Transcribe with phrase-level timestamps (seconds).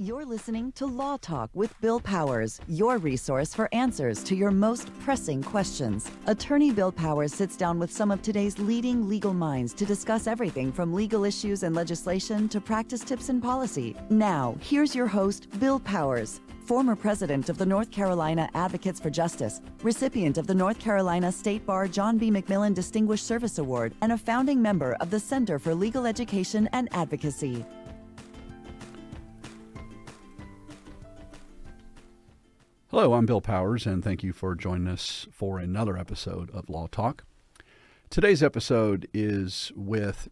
[0.00, 4.88] You're listening to Law Talk with Bill Powers, your resource for answers to your most
[5.00, 6.10] pressing questions.
[6.26, 10.72] Attorney Bill Powers sits down with some of today's leading legal minds to discuss everything
[10.72, 13.94] from legal issues and legislation to practice tips and policy.
[14.08, 19.60] Now, here's your host, Bill Powers, former president of the North Carolina Advocates for Justice,
[19.82, 22.30] recipient of the North Carolina State Bar John B.
[22.30, 26.88] McMillan Distinguished Service Award, and a founding member of the Center for Legal Education and
[26.92, 27.66] Advocacy.
[32.90, 36.88] Hello, I'm Bill Powers, and thank you for joining us for another episode of Law
[36.88, 37.22] Talk.
[38.10, 40.28] Today's episode is with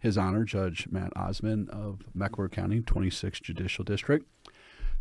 [0.00, 4.26] His Honor Judge Matt Osman of Mecklenburg County 26th Judicial District.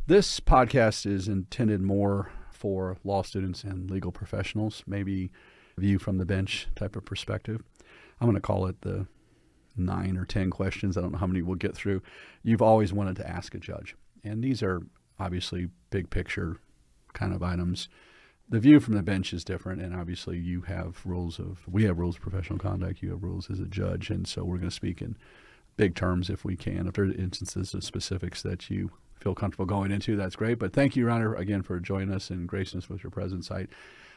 [0.05, 5.31] This podcast is intended more for law students and legal professionals, maybe
[5.79, 7.63] view from the bench type of perspective.
[8.21, 9.07] I'm going to call it the
[9.75, 10.95] nine or 10 questions.
[10.95, 12.03] I don't know how many we'll get through.
[12.43, 13.95] You've always wanted to ask a judge.
[14.23, 14.83] And these are
[15.17, 16.59] obviously big picture
[17.13, 17.89] kind of items.
[18.49, 21.99] The view from the bench is different, and obviously you have rules of we have
[21.99, 23.01] rules of professional conduct.
[23.01, 25.15] You have rules as a judge, and so we're going to speak in
[25.77, 26.87] big terms if we can.
[26.87, 30.59] If there are instances of specifics that you feel comfortable going into, that's great.
[30.59, 33.51] But thank you, Your Honor, again for joining us and gracing us with your presence.
[33.51, 33.67] I,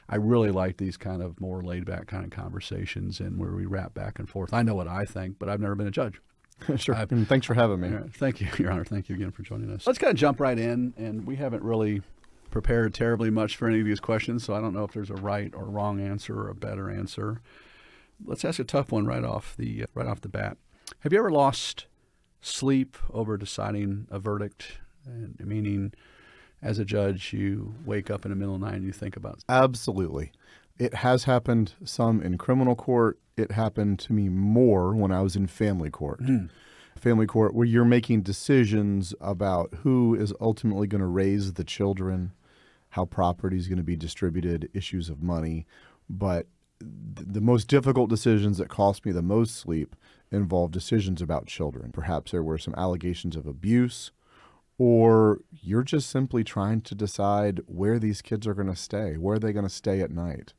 [0.08, 3.66] I really like these kind of more laid back kind of conversations and where we
[3.66, 4.52] rap back and forth.
[4.52, 6.20] I know what I think, but I've never been a judge.
[6.76, 6.94] sure.
[6.94, 7.90] and thanks for having me.
[8.14, 8.84] Thank you, Your Honor.
[8.84, 9.86] Thank you again for joining us.
[9.86, 12.02] Let's kind of jump right in, and we haven't really
[12.52, 15.14] prepared terribly much for any of these questions, so I don't know if there's a
[15.14, 17.40] right or wrong answer or a better answer.
[18.24, 20.56] Let's ask a tough one right off the right off the bat.
[21.00, 21.86] Have you ever lost
[22.40, 24.78] sleep over deciding a verdict?
[25.04, 25.92] And meaning,
[26.62, 29.16] as a judge, you wake up in the middle of the night and you think
[29.16, 29.40] about.
[29.48, 30.30] Absolutely,
[30.78, 33.18] it has happened some in criminal court.
[33.36, 36.22] It happened to me more when I was in family court.
[36.22, 36.50] Mm
[37.02, 42.32] family court where you're making decisions about who is ultimately going to raise the children
[42.92, 45.66] how property is going to be distributed, issues of money.
[46.10, 46.46] But
[46.78, 49.96] th- the most difficult decisions that cost me the most sleep
[50.30, 51.90] involve decisions about children.
[51.90, 54.10] Perhaps there were some allegations of abuse,
[54.76, 59.36] or you're just simply trying to decide where these kids are going to stay, where
[59.36, 60.52] are they going to stay at night.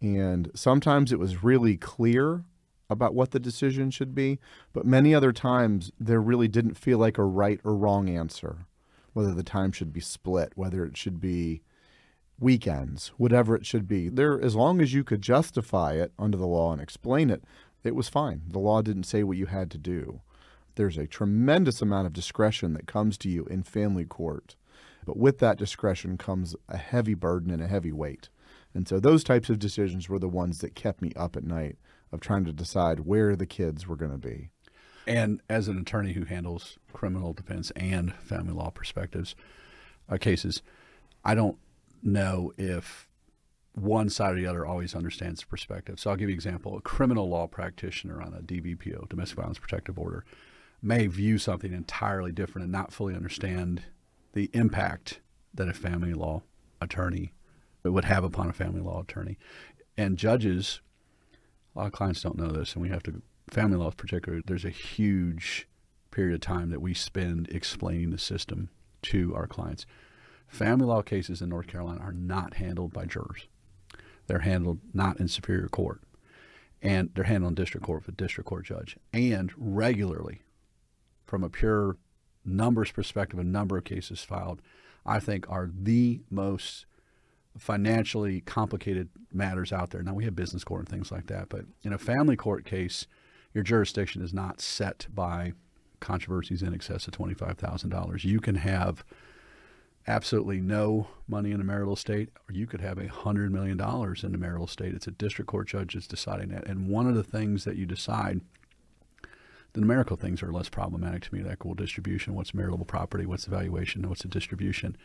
[0.00, 2.42] And sometimes it was really clear
[2.90, 4.40] about what the decision should be,
[4.72, 8.66] but many other times there really didn't feel like a right or wrong answer
[9.12, 11.62] whether the time should be split, whether it should be
[12.38, 14.08] weekends, whatever it should be.
[14.08, 17.44] There, as long as you could justify it under the law and explain it,
[17.84, 18.42] it was fine.
[18.48, 20.20] The law didn't say what you had to do.
[20.74, 24.56] There's a tremendous amount of discretion that comes to you in family court,
[25.04, 28.28] but with that discretion comes a heavy burden and a heavy weight.
[28.74, 31.76] And so those types of decisions were the ones that kept me up at night
[32.10, 34.50] of trying to decide where the kids were going to be.
[35.06, 39.34] And as an attorney who handles criminal defense and family law perspectives
[40.08, 40.62] uh, cases,
[41.24, 41.56] I don't
[42.02, 43.08] know if
[43.74, 45.98] one side or the other always understands the perspective.
[45.98, 46.76] So I'll give you an example.
[46.76, 50.24] A criminal law practitioner on a DVPO, domestic violence protective order,
[50.82, 53.84] may view something entirely different and not fully understand
[54.34, 55.20] the impact
[55.54, 56.42] that a family law
[56.80, 57.32] attorney
[57.84, 59.38] would have upon a family law attorney.
[59.96, 60.80] And judges,
[61.74, 64.40] a lot of clients don't know this, and we have to family law in particular,
[64.46, 65.68] there's a huge
[66.10, 68.70] period of time that we spend explaining the system
[69.02, 69.84] to our clients.
[70.48, 73.46] Family law cases in North Carolina are not handled by jurors.
[74.26, 76.00] They're handled not in superior court.
[76.80, 78.96] And they're handled in district court with a district court judge.
[79.12, 80.42] And regularly,
[81.26, 81.96] from a pure
[82.44, 84.60] numbers perspective, a number of cases filed,
[85.06, 86.86] I think are the most
[87.56, 90.02] financially complicated matters out there.
[90.02, 93.06] Now we have business court and things like that, but in a family court case,
[93.54, 95.52] your jurisdiction is not set by
[96.00, 98.24] controversies in excess of $25,000.
[98.24, 99.04] You can have
[100.06, 104.34] absolutely no money in a marital estate, or you could have a $100 million in
[104.34, 104.94] a marital estate.
[104.94, 106.66] It's a district court judge that's deciding that.
[106.66, 108.40] And one of the things that you decide,
[109.74, 113.44] the numerical things are less problematic to me, the equitable distribution, what's marital property, what's
[113.44, 114.96] the valuation, what's the distribution.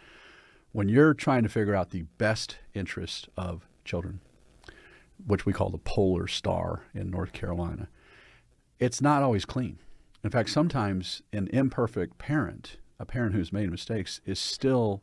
[0.71, 4.19] When you're trying to figure out the best interest of children,
[5.25, 7.87] which we call the polar star in North Carolina,
[8.79, 9.79] it's not always clean.
[10.23, 15.01] In fact, sometimes an imperfect parent, a parent who's made mistakes, is still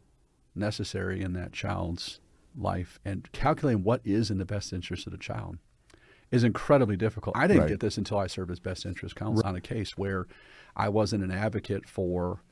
[0.55, 2.21] necessary in that child's
[2.57, 2.99] life.
[3.05, 5.59] And calculating what is in the best interest of the child
[6.31, 7.37] is incredibly difficult.
[7.37, 7.69] I didn't right.
[7.69, 9.49] get this until I served as best interest counsel right.
[9.49, 10.27] on a case where
[10.77, 12.43] I wasn't an advocate for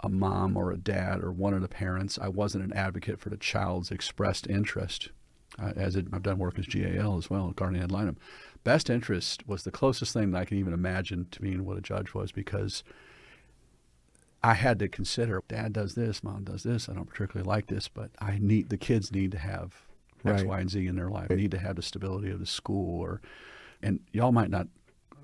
[0.00, 2.18] a mom or a dad or one of the parents.
[2.20, 5.10] I wasn't an advocate for the child's expressed interest.
[5.58, 8.16] Uh, as it, I've done work as GAL as well, guardian ad litem
[8.64, 11.80] best interest was the closest thing that I can even imagine to being what a
[11.80, 12.82] judge was because
[14.42, 16.88] I had to consider dad does this, mom does this.
[16.88, 19.82] I don't particularly like this, but I need the kids need to have
[20.24, 20.46] X, Right.
[20.46, 21.30] Y, and Z in their life.
[21.30, 23.20] Need to have the stability of the school or
[23.82, 24.68] and y'all might not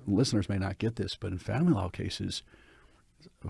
[0.07, 2.43] listeners may not get this, but in family law cases,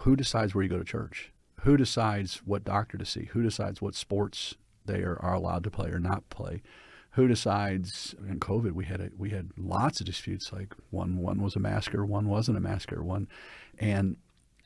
[0.02, 1.32] who decides where you go to church?
[1.62, 3.26] Who decides what doctor to see?
[3.34, 4.56] Who decides what sports
[4.86, 6.62] they are, are allowed to play or not play?
[7.16, 8.14] Who decides?
[8.28, 10.52] In COVID, we had a, we had lots of disputes.
[10.52, 13.28] Like one one was a masker, one wasn't a masker, one,
[13.80, 14.18] and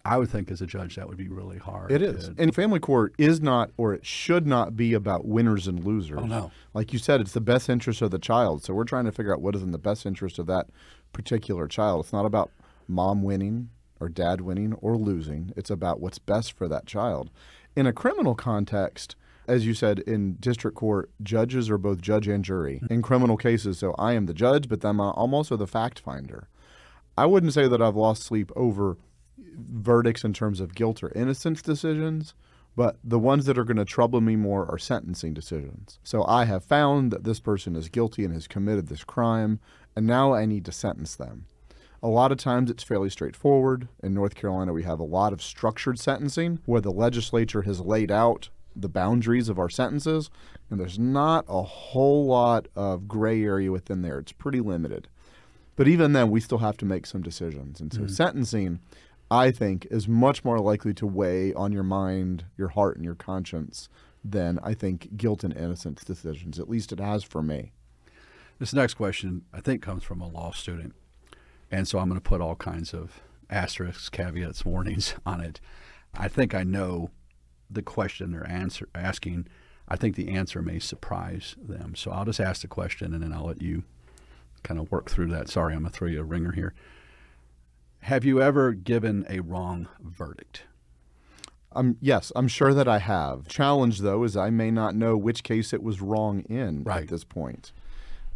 [0.06, 1.92] I would think as a judge that would be really hard.
[1.92, 2.30] It is.
[2.30, 6.19] to- And family court is not, or it should not be about winners and losers.
[6.22, 6.51] Oh, no.
[6.74, 8.63] Like you said, it's the best interest of the child.
[8.63, 10.68] So we're trying to figure out what is in the best interest of that
[11.13, 12.06] particular child.
[12.06, 12.50] It's not about
[12.88, 13.69] mom winning
[14.00, 15.52] or dad winning or losing.
[15.57, 17.30] It's about what's best for that child.
[17.75, 19.16] In a criminal context,
[19.50, 22.94] as you said, in district court, judges are both judge and jury hmm.
[22.94, 23.80] in criminal cases.
[23.80, 26.48] So I am the judge, but then I'm I'm also the fact finder.
[27.18, 28.98] I wouldn't say that I've lost sleep over
[29.38, 32.34] verdicts in terms of guilt or innocence decisions,
[32.75, 36.00] but the ones that are going to trouble me more are sentencing decisions.
[36.04, 39.60] So I have found that this person is guilty and has committed this crime,
[39.95, 41.45] and now I need to sentence them.
[42.02, 43.90] A lot of times it's fairly straightforward.
[44.02, 48.12] In North Carolina, we have a lot of structured sentencing where the legislature has laid
[48.12, 48.50] out
[48.81, 50.30] the boundaries of our sentences,
[50.70, 54.20] and there's not a whole lot of gray area within there.
[54.20, 55.08] It's pretty limited.
[55.76, 57.80] But even then, we still have to make some decisions.
[57.80, 58.10] And so, mm.
[58.10, 58.80] sentencing,
[59.31, 63.16] I think, is much more likely to weigh on your mind, your heart, and your
[63.16, 63.88] conscience
[64.24, 66.60] than I think guilt and innocence decisions.
[66.60, 67.72] At least it has for me.
[68.60, 70.94] This next question, I think, comes from a law student.
[71.72, 75.62] And so I'm going to put all kinds of asterisks, caveats, warnings on it.
[76.14, 77.12] I think I know
[77.69, 79.48] the question they're answer, asking.
[79.88, 81.95] I think the answer may surprise them.
[81.95, 83.83] So I'll just ask the question and then I'll let you
[84.63, 85.50] kind of work through that.
[85.50, 86.74] Sorry, I'm going to throw you a ringer here.
[88.04, 90.63] Have you ever given a wrong verdict?
[91.74, 93.48] Um, yes, I'm sure that I have.
[93.48, 97.04] Challenge, though, is I may not know which case it was wrong in Right.
[97.04, 97.71] at this point.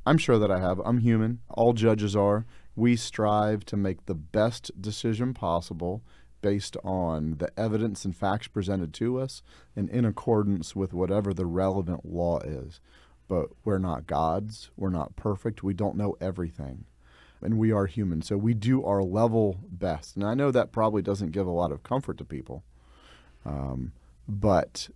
[0.05, 0.79] I'm sure that I have.
[0.83, 1.39] I'm human.
[1.49, 2.45] All judges are.
[2.75, 6.03] We strive to make the best decision possible
[6.43, 9.41] based on the evidence and facts presented to us
[9.75, 12.79] and in accordance with whatever the relevant law is.
[13.27, 14.69] But we're not gods.
[14.77, 15.63] We're not perfect.
[15.63, 16.85] We don't know everything.
[17.41, 18.21] And we are human.
[18.21, 20.15] So we do our level best.
[20.15, 22.63] And I know that probably doesn't give a lot of comfort to people
[23.45, 23.93] um,
[24.27, 24.89] but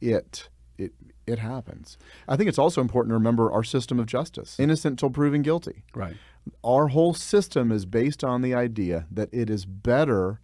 [0.00, 0.48] it
[0.78, 0.92] it
[1.26, 1.98] it happens.
[2.28, 5.84] I think it's also important to remember our system of justice: innocent till proven guilty.
[5.94, 6.16] Right.
[6.62, 10.40] Our whole system is based on the idea that it is better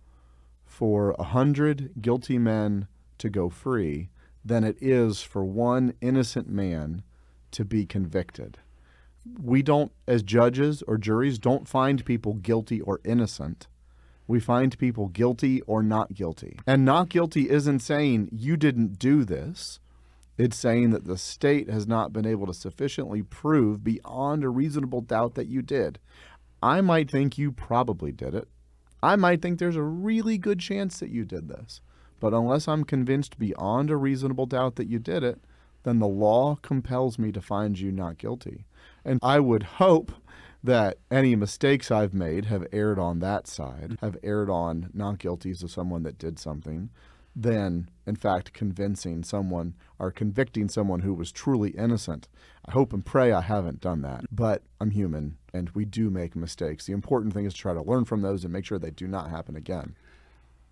[0.72, 2.88] for a hundred guilty men
[3.18, 4.08] to go free
[4.42, 7.02] than it is for one innocent man
[7.50, 8.56] to be convicted.
[9.38, 13.68] We don't, as judges or juries, don't find people guilty or innocent.
[14.26, 16.58] We find people guilty or not guilty.
[16.66, 19.78] And not guilty isn't saying you didn't do this.
[20.38, 25.02] It's saying that the state has not been able to sufficiently prove beyond a reasonable
[25.02, 25.98] doubt that you did.
[26.62, 28.48] I might think you probably did it.
[29.02, 31.80] I might think there's a really good chance that you did this.
[32.20, 35.40] But unless I'm convinced beyond a reasonable doubt that you did it,
[35.82, 38.66] then the law compels me to find you not guilty.
[39.04, 40.12] And I would hope
[40.62, 45.64] that any mistakes I've made have erred on that side, have erred on not guilties
[45.64, 46.90] of someone that did something,
[47.34, 52.28] than in fact convincing someone or convicting someone who was truly innocent.
[52.66, 56.36] I hope and pray I haven't done that, but I'm human and we do make
[56.36, 56.86] mistakes.
[56.86, 59.06] The important thing is to try to learn from those and make sure they do
[59.06, 59.96] not happen again.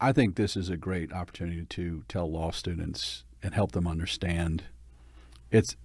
[0.01, 4.65] I think this is a great opportunity to tell law students and help them understand
[5.51, 5.77] it's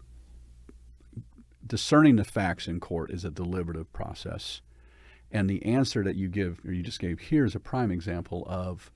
[1.66, 4.62] discerning the facts in court is a deliberative process.
[5.32, 8.46] And the answer that you give or you just gave here is a prime example
[8.48, 8.92] of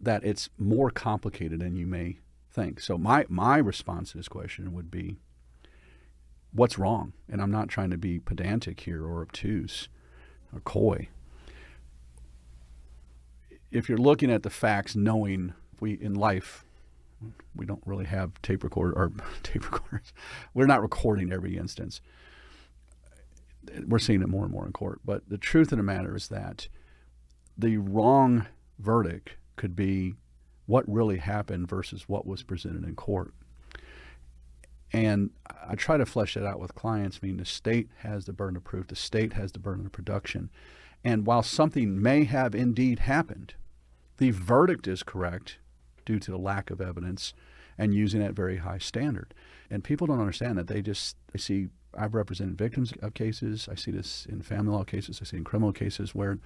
[0.00, 2.18] that it's more complicated than you may
[2.50, 2.80] think.
[2.80, 5.16] So my my response to this question would be
[6.52, 7.12] what's wrong?
[7.28, 9.88] And I'm not trying to be pedantic here or obtuse
[10.52, 11.08] or coy
[13.70, 16.64] if you're looking at the facts, knowing we in life
[17.54, 19.10] we don't really have tape recorder or
[19.42, 20.12] tape recorders,
[20.54, 22.00] we're not recording every instance.
[23.86, 25.00] We're seeing it more and more in court.
[25.04, 26.68] But the truth of the matter is that
[27.56, 28.46] the wrong
[28.78, 30.14] verdict could be
[30.66, 33.32] what really happened versus what was presented in court.
[34.92, 35.30] And
[35.68, 37.20] I try to flesh that out with clients.
[37.22, 39.92] I mean, the state has the burden of proof, the state has the burden of
[39.92, 40.50] production.
[41.04, 43.54] And while something may have indeed happened,
[44.16, 45.58] the verdict is correct
[46.04, 47.34] due to the lack of evidence
[47.76, 49.32] and using that very high standard.
[49.70, 50.66] And people don't understand that.
[50.66, 53.68] They just they see I've represented victims of cases.
[53.70, 55.20] I see this in family law cases.
[55.22, 56.38] I see in criminal cases where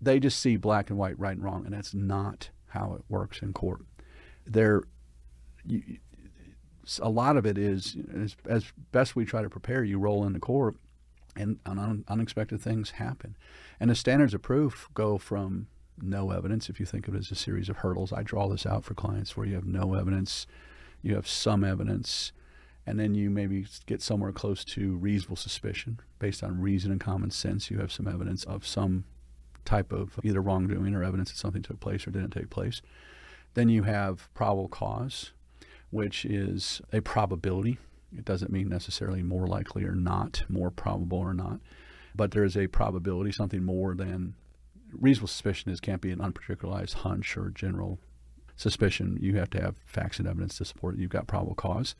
[0.00, 3.42] they just see black and white, right and wrong, and that's not how it works
[3.42, 3.80] in court.
[4.46, 4.84] There,
[5.64, 5.98] you,
[7.00, 9.84] a lot of it is as, as, best we try to prepare.
[9.84, 10.76] You roll into court,
[11.36, 13.36] and un, unexpected things happen,
[13.80, 15.66] and the standards of proof go from
[16.00, 16.68] no evidence.
[16.68, 18.94] If you think of it as a series of hurdles, I draw this out for
[18.94, 20.46] clients where you have no evidence,
[21.02, 22.32] you have some evidence,
[22.86, 27.30] and then you maybe get somewhere close to reasonable suspicion based on reason and common
[27.30, 27.70] sense.
[27.70, 29.04] You have some evidence of some
[29.64, 32.80] type of either wrongdoing or evidence that something took place or didn't take place.
[33.54, 35.32] Then you have probable cause,
[35.90, 37.78] which is a probability.
[38.16, 41.60] It doesn't mean necessarily more likely or not, more probable or not,
[42.14, 44.34] but there is a probability, something more than
[44.92, 47.98] reasonable suspicion is can't be an unparticularized hunch or general
[48.56, 49.18] suspicion.
[49.20, 51.00] You have to have facts and evidence to support it.
[51.00, 51.94] You've got probable cause.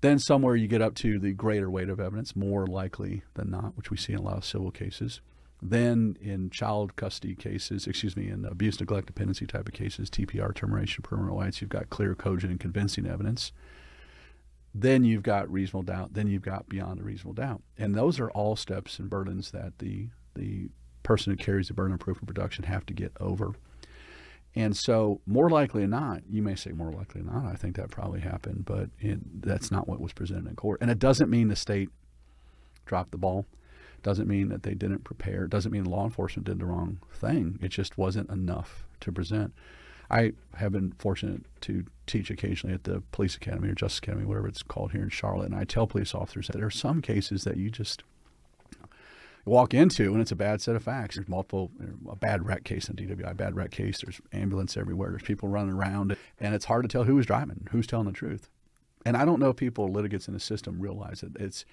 [0.00, 3.76] Then somewhere you get up to the greater weight of evidence, more likely than not,
[3.76, 5.20] which we see in a lot of civil cases.
[5.60, 10.54] Then in child custody cases, excuse me, in abuse, neglect, dependency type of cases, TPR,
[10.54, 13.52] termination, permanent rights, you've got clear, cogent, and convincing evidence.
[14.72, 16.14] Then you've got reasonable doubt.
[16.14, 17.62] Then you've got beyond a reasonable doubt.
[17.76, 20.68] And those are all steps and burdens that the the
[21.02, 23.54] person who carries the burden of proof and production have to get over.
[24.54, 27.76] And so, more likely than not, you may say more likely than not, I think
[27.76, 30.78] that probably happened, but it, that's not what was presented in court.
[30.80, 31.90] And it doesn't mean the state
[32.86, 33.46] dropped the ball.
[34.02, 35.46] Doesn't mean that they didn't prepare.
[35.46, 37.58] Doesn't mean law enforcement did the wrong thing.
[37.62, 39.52] It just wasn't enough to present.
[40.10, 44.48] I have been fortunate to teach occasionally at the police academy or justice academy, whatever
[44.48, 47.44] it's called here in Charlotte, and I tell police officers that there are some cases
[47.44, 48.02] that you just
[49.44, 51.16] walk into and it's a bad set of facts.
[51.16, 51.70] There's multiple,
[52.08, 54.00] a bad wreck case in DWI, bad wreck case.
[54.00, 55.10] There's ambulance everywhere.
[55.10, 58.12] There's people running around, and it's hard to tell who was driving, who's telling the
[58.12, 58.48] truth.
[59.04, 61.32] And I don't know if people, litigants in the system, realize it.
[61.38, 61.64] It's,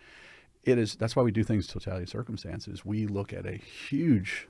[0.65, 0.95] it is.
[0.95, 2.85] That's why we do things totality of circumstances.
[2.85, 4.47] We look at a huge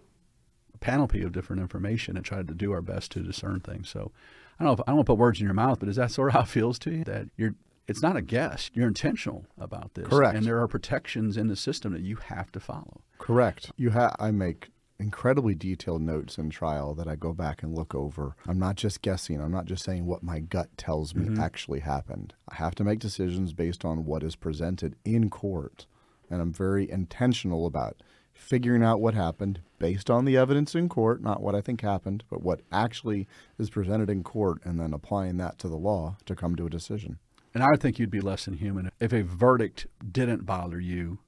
[0.79, 3.89] panoply of different information and try to do our best to discern things.
[3.89, 4.11] So,
[4.59, 4.73] I don't know.
[4.73, 6.33] If, I don't want to put words in your mouth, but is that sort of
[6.33, 7.55] how it feels to you that you're
[7.87, 8.71] it's not a guess.
[8.73, 10.07] You're intentional about this.
[10.07, 10.35] Correct.
[10.35, 13.01] And there are protections in the system that you have to follow.
[13.19, 13.71] Correct.
[13.77, 14.15] You have.
[14.19, 18.35] I make incredibly detailed notes in trial that I go back and look over.
[18.47, 19.41] I'm not just guessing.
[19.41, 21.41] I'm not just saying what my gut tells me mm-hmm.
[21.41, 22.33] actually happened.
[22.49, 25.85] I have to make decisions based on what is presented in court.
[26.29, 28.01] And I'm very intentional about
[28.33, 32.23] figuring out what happened based on the evidence in court, not what I think happened,
[32.29, 33.27] but what actually
[33.57, 36.69] is presented in court, and then applying that to the law to come to a
[36.69, 37.19] decision.
[37.53, 41.19] And I think you'd be less than human if a verdict didn't bother you,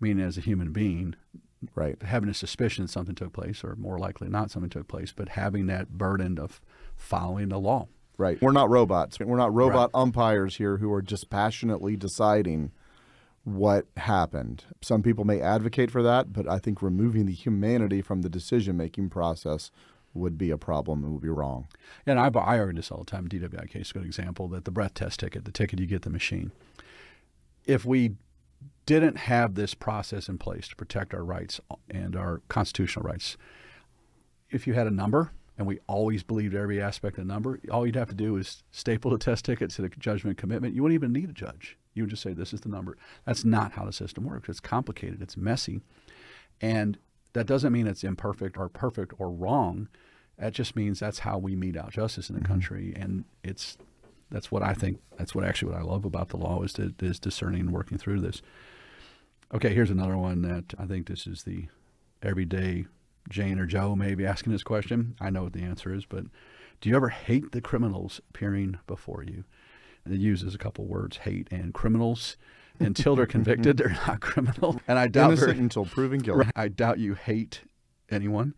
[0.00, 1.14] meaning as a human being,
[1.74, 2.00] right?
[2.02, 5.30] Having a suspicion that something took place, or more likely not something took place, but
[5.30, 6.60] having that burden of
[6.96, 7.88] following the law.
[8.16, 8.40] Right.
[8.40, 9.18] We're not robots.
[9.18, 10.00] We're not robot right.
[10.00, 12.70] umpires here who are just passionately deciding
[13.44, 14.64] what happened.
[14.80, 18.76] Some people may advocate for that, but I think removing the humanity from the decision
[18.76, 19.70] making process
[20.14, 21.66] would be a problem and would be wrong.
[22.06, 23.28] And I, I argue this all the time.
[23.28, 26.10] DWI case, a good example that the breath test ticket, the ticket you get the
[26.10, 26.52] machine.
[27.66, 28.12] If we
[28.86, 33.36] didn't have this process in place to protect our rights uh, and our constitutional rights,
[34.50, 37.86] if you had a number and we always believed every aspect of the number, all
[37.86, 40.74] you'd have to do is staple the test ticket to the judgment commitment.
[40.74, 41.78] You wouldn't even need a judge.
[41.94, 42.96] You would just say, this is the number.
[43.24, 44.48] That's not how the system works.
[44.48, 45.80] It's complicated, it's messy.
[46.60, 46.98] And
[47.34, 49.88] that doesn't mean it's imperfect or perfect or wrong.
[50.38, 52.52] That just means that's how we mete out justice in the mm-hmm.
[52.52, 53.76] country, and it's
[54.30, 54.98] that's what I think.
[55.16, 57.98] That's what actually what I love about the law is to, is discerning and working
[57.98, 58.42] through this.
[59.52, 61.68] Okay, here's another one that I think this is the
[62.22, 62.86] everyday
[63.28, 65.16] Jane or Joe may be asking this question.
[65.20, 66.24] I know what the answer is, but
[66.80, 69.44] do you ever hate the criminals appearing before you?
[70.04, 72.36] And it uses a couple words, hate and criminals
[72.78, 74.80] until they're convicted, they're not criminal.
[74.86, 76.50] And I doubt innocent very, until proven guilty.
[76.54, 77.62] I doubt you hate
[78.10, 78.54] anyone.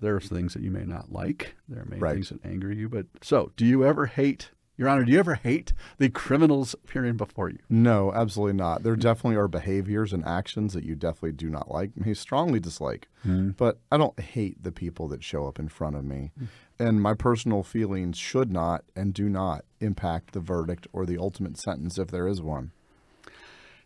[0.00, 1.54] There are things that you may not like.
[1.68, 2.14] There many right.
[2.14, 2.88] things that anger you.
[2.88, 7.16] But so, do you ever hate your Honor, do you ever hate the criminals appearing
[7.16, 7.58] before you?
[7.68, 8.82] No, absolutely not.
[8.82, 13.08] There definitely are behaviors and actions that you definitely do not like, may strongly dislike.
[13.26, 13.56] Mm.
[13.56, 16.32] But I don't hate the people that show up in front of me.
[16.40, 16.46] Mm.
[16.78, 21.56] And my personal feelings should not and do not impact the verdict or the ultimate
[21.58, 22.72] sentence if there is one.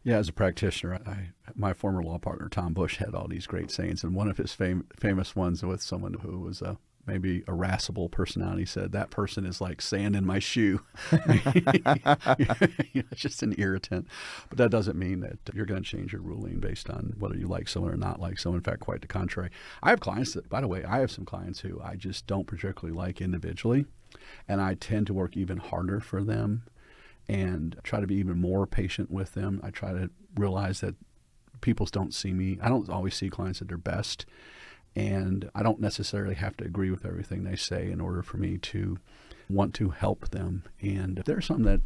[0.03, 3.71] Yeah, as a practitioner, I, my former law partner Tom Bush had all these great
[3.71, 8.09] sayings, and one of his fam- famous ones with someone who was a maybe irascible
[8.09, 10.81] personality said that person is like sand in my shoe.
[13.15, 14.07] just an irritant,
[14.49, 17.47] but that doesn't mean that you're going to change your ruling based on whether you
[17.47, 18.59] like someone or not like someone.
[18.59, 19.51] In fact, quite the contrary.
[19.83, 22.47] I have clients that, by the way, I have some clients who I just don't
[22.47, 23.87] particularly like individually,
[24.47, 26.65] and I tend to work even harder for them
[27.29, 29.61] and try to be even more patient with them.
[29.63, 30.97] I try to realize that
[31.61, 32.59] people don't see me.
[32.61, 34.27] I don't always see clients at their best.
[34.97, 38.59] And I don't necessarily have to agree with everything they say in order for me
[38.59, 38.99] to
[39.49, 40.65] want to help them.
[40.81, 41.81] And if there's something that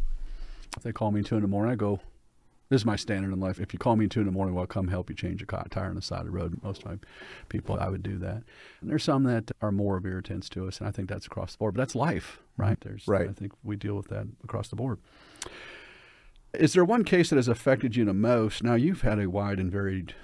[0.76, 2.00] if they call me two in the morning, I go,
[2.70, 3.60] this is my standard in life.
[3.60, 5.46] If you call me two in the morning, well, I'll come help you change a
[5.46, 6.60] tire on the side of the road.
[6.62, 6.98] Most of my
[7.48, 8.42] people, I would do that.
[8.80, 11.52] And there's some that are more of irritants to us, and I think that's across
[11.52, 11.74] the board.
[11.74, 12.62] But that's life, mm-hmm.
[12.62, 12.80] right?
[12.80, 13.28] There's, right.
[13.28, 14.98] I think we deal with that across the board.
[16.54, 18.62] Is there one case that has affected you the most?
[18.62, 20.14] Now, you've had a wide and varied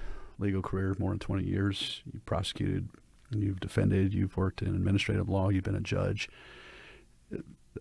[0.40, 2.02] legal career, more than 20 years.
[2.12, 2.88] You've prosecuted,
[3.30, 6.28] you've defended, you've worked in administrative law, you've been a judge.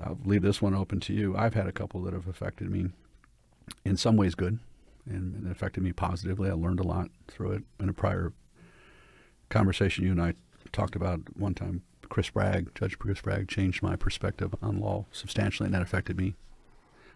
[0.04, 1.36] I'll leave this one open to you.
[1.36, 2.90] I've had a couple that have affected me
[3.84, 4.60] in some ways good
[5.10, 6.50] and, and it affected me positively.
[6.50, 7.64] I learned a lot through it.
[7.80, 8.34] In a prior
[9.50, 10.34] conversation, you and I
[10.72, 15.68] talked about one time, Chris Bragg, Judge Chris Bragg, changed my perspective on law substantially,
[15.68, 16.36] and that affected me.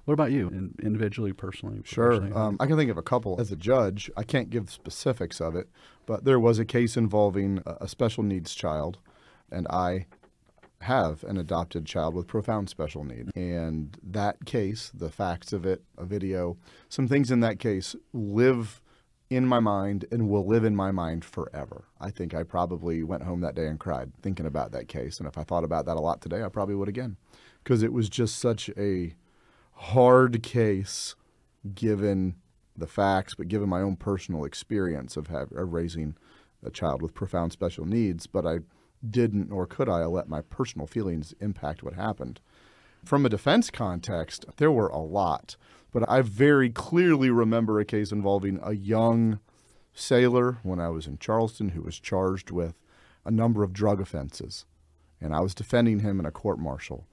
[0.05, 1.81] What about you, in, individually, personally?
[1.85, 2.13] Sure.
[2.37, 3.39] Um, I can think of a couple.
[3.39, 5.69] As a judge, I can't give specifics of it,
[6.05, 8.99] but there was a case involving a, a special needs child,
[9.49, 10.07] and I
[10.81, 13.31] have an adopted child with profound special needs.
[13.35, 16.57] And that case, the facts of it, a video,
[16.89, 18.81] some things in that case live
[19.29, 21.85] in my mind and will live in my mind forever.
[22.01, 25.19] I think I probably went home that day and cried thinking about that case.
[25.19, 27.15] And if I thought about that a lot today, I probably would again.
[27.63, 29.15] Because it was just such a
[29.73, 31.15] hard case
[31.73, 32.35] given
[32.75, 36.15] the facts, but given my own personal experience of, have, of raising
[36.65, 38.27] a child with profound special needs.
[38.27, 38.59] But I
[39.07, 42.39] didn't nor could I let my personal feelings impact what happened.
[43.03, 45.57] From a defense context, there were a lot,
[45.91, 49.39] but I very clearly remember a case involving a young
[49.93, 52.75] sailor when I was in Charleston who was charged with
[53.25, 54.65] a number of drug offenses.
[55.19, 57.07] And I was defending him in a court martial.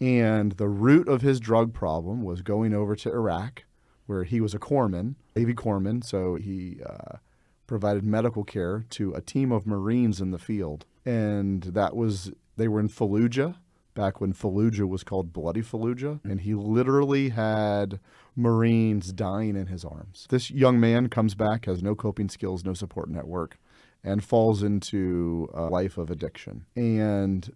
[0.00, 3.64] And the root of his drug problem was going over to Iraq,
[4.06, 6.04] where he was a corpsman, Navy corpsman.
[6.04, 7.18] So he uh,
[7.66, 12.68] provided medical care to a team of Marines in the field and that was they
[12.68, 13.56] were in Fallujah
[13.94, 18.00] back when Fallujah was called Bloody Fallujah, and he literally had
[18.34, 20.26] Marines dying in his arms.
[20.30, 23.58] This young man comes back, has no coping skills, no support network,
[24.02, 26.64] and falls into a life of addiction.
[26.74, 27.54] And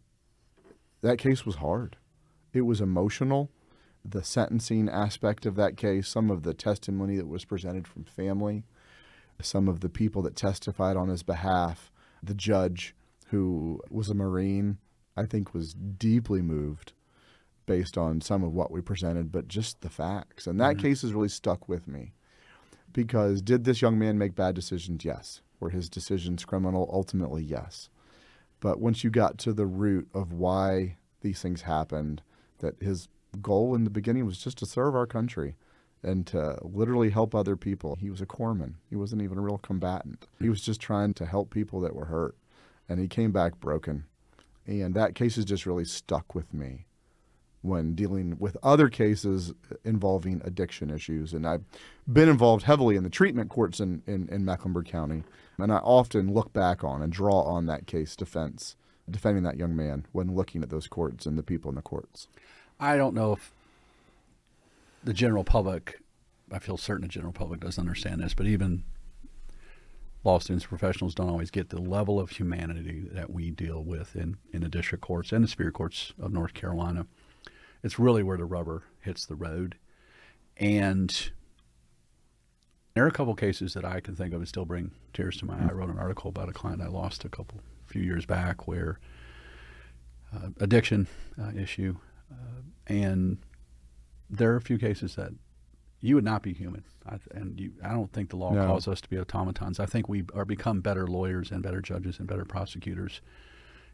[1.01, 1.97] that case was hard.
[2.57, 3.51] It was emotional.
[4.05, 8.65] The sentencing aspect of that case, some of the testimony that was presented from family,
[9.43, 11.93] some of the people that testified on his behalf,
[12.23, 12.95] the judge
[13.27, 14.79] who was a Marine,
[15.17, 16.93] I think was deeply moved
[17.67, 20.47] based on some of what we presented, but just the facts.
[20.47, 20.87] And that mm-hmm.
[20.87, 22.13] case has really stuck with me
[22.93, 25.05] because did this young man make bad decisions?
[25.05, 25.43] Yes.
[25.61, 26.89] Were his decisions criminal?
[26.93, 27.91] Ultimately, yes.
[28.61, 32.23] But once you got to the root of why these things happened,
[32.59, 33.09] that his
[33.43, 35.57] goal in the beginning was just to serve our country
[36.03, 37.97] and to literally help other people.
[37.97, 38.75] He was a corpsman.
[38.89, 40.27] He wasn't even a real combatant.
[40.41, 42.37] He was just trying to help people that were hurt
[42.89, 44.05] and he came back broken.
[44.67, 46.87] And that case has just really stuck with me
[47.63, 49.53] when dealing with other cases
[49.85, 51.33] involving addiction issues.
[51.33, 51.65] And I've
[52.11, 55.25] been involved heavily in the treatment courts in, in, in Mecklenburg County.
[55.59, 58.77] And I often look back on and draw on that case defense,
[59.11, 62.29] defending that young man when looking at those courts and the people in the courts.
[62.79, 63.53] I don't know if
[65.05, 66.01] the general public,
[66.51, 68.83] I feel certain the general public doesn't understand this, but even
[70.25, 74.37] law students, professionals don't always get the level of humanity that we deal with in,
[74.53, 77.07] in the district courts and the superior courts of North Carolina.
[77.83, 79.77] It's really where the rubber hits the road.
[80.57, 81.31] And
[82.97, 85.45] there are a couple cases that I can think of and still bring tears to
[85.45, 85.69] my eye.
[85.69, 88.99] I wrote an article about a client I lost a couple few years back where
[90.35, 91.07] uh, addiction
[91.39, 91.99] uh, issue,
[92.33, 93.37] uh, and
[94.31, 95.33] there are a few cases that
[96.01, 96.85] you would not be human.
[97.07, 98.67] I, and you, I don't think the law no.
[98.67, 99.79] calls us to be automatons.
[99.79, 103.21] I think we are become better lawyers and better judges and better prosecutors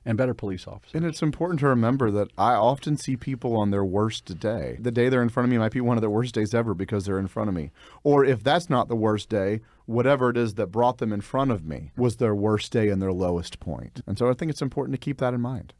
[0.05, 0.95] and better police officers.
[0.95, 4.77] And it's important to remember that I often see people on their worst day.
[4.81, 6.75] The day they're in front of me might be one of their worst days ever
[6.75, 7.71] because they're in front of me.
[8.03, 11.51] Or if that's not the worst day, whatever it is that brought them in front
[11.51, 14.03] of me was their worst day and their lowest point.
[14.07, 15.73] And so I think it's important to keep that in mind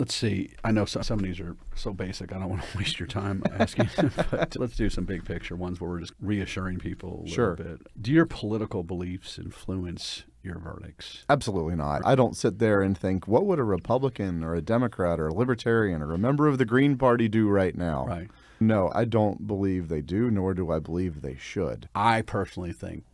[0.00, 0.50] let's see.
[0.64, 2.32] I know some, some of these are so basic.
[2.32, 3.90] I don't want to waste your time asking,
[4.30, 7.50] but let's do some big picture ones where we're just reassuring people a sure.
[7.50, 7.86] little bit.
[8.00, 11.24] Do your political beliefs influence your verdicts?
[11.28, 12.02] Absolutely not.
[12.04, 15.34] I don't sit there and think, what would a Republican or a Democrat or a
[15.34, 18.06] Libertarian or a member of the Green Party do right now?
[18.06, 18.28] Right.
[18.58, 21.88] No, I don't believe they do, nor do I believe they should.
[21.94, 23.04] I personally think,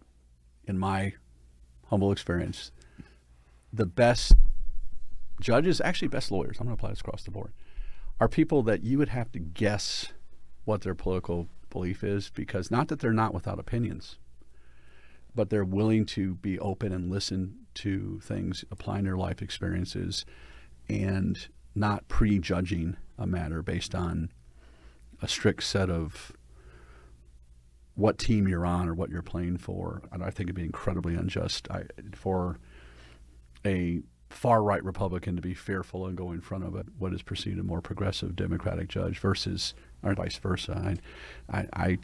[0.65, 1.15] in my
[1.87, 2.73] humble experience,
[3.73, 4.33] the best
[5.41, 7.53] judges, actually best lawyers, I'm going to apply this across the board,
[8.19, 10.13] are people that you would have to guess
[10.65, 14.19] what their political belief is because not that they're not without opinions.
[15.37, 20.25] But they're willing to be open and listen to things, applying their life experiences,
[20.89, 24.31] and not prejudging a matter based on
[25.23, 26.33] a strict set of
[27.95, 30.03] what team you're on or what you're playing for.
[30.11, 32.59] And I think it'd be incredibly unjust I, for
[33.65, 37.23] a far right Republican to be fearful and go in front of a, what is
[37.23, 40.97] perceived a more progressive Democratic judge versus, or vice versa.
[41.51, 41.99] I, I, I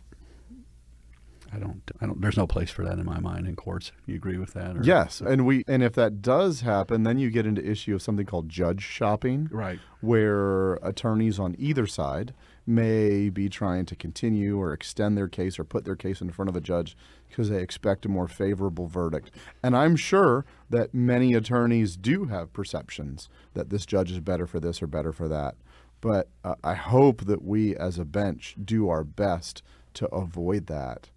[1.54, 2.20] I don't, I don't.
[2.20, 3.92] There's no place for that in my mind in courts.
[4.06, 4.76] You agree with that?
[4.76, 4.82] Or?
[4.82, 8.24] Yes, and we, and if that does happen, then you get into issue of something
[8.24, 9.78] called judge shopping, right?
[10.00, 12.32] Where attorneys on either side
[12.66, 16.48] may be trying to continue or extend their case or put their case in front
[16.48, 16.96] of a judge
[17.28, 19.30] because they expect a more favorable verdict.
[19.62, 24.60] And I'm sure that many attorneys do have perceptions that this judge is better for
[24.60, 25.56] this or better for that.
[26.00, 29.62] But uh, I hope that we as a bench do our best
[29.94, 31.10] to avoid that,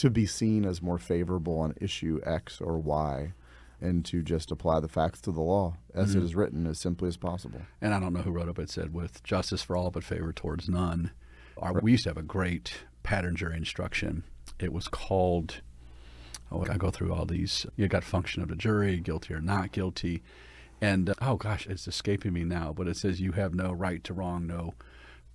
[0.00, 3.32] to be seen as more favorable on issue X or Y
[3.80, 6.20] and to just apply the facts to the law as mm-hmm.
[6.20, 7.62] it is written as simply as possible.
[7.80, 10.32] And I don't know who wrote but it said, with justice for all but favor
[10.32, 11.12] towards none.
[11.58, 14.24] Our, we used to have a great pattern jury instruction.
[14.58, 15.60] It was called,
[16.50, 17.66] oh, I go through all these.
[17.76, 20.22] You got function of the jury, guilty or not guilty.
[20.80, 24.02] And uh, oh gosh, it's escaping me now, but it says you have no right
[24.04, 24.74] to wrong, no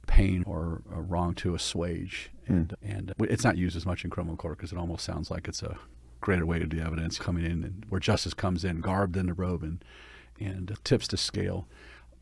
[0.05, 2.31] pain or, or wrong to assuage.
[2.47, 2.53] Hmm.
[2.53, 2.75] And, mm.
[2.81, 5.63] and it's not used as much in criminal court because it almost sounds like it's
[5.63, 5.77] a
[6.21, 9.33] greater weight of the evidence coming in, and where justice comes in, garbed in the
[9.33, 9.83] robe and
[10.39, 11.67] and tips the scale.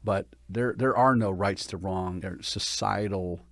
[0.04, 2.20] But there there are no rights to wrong.
[2.20, 3.46] There are societal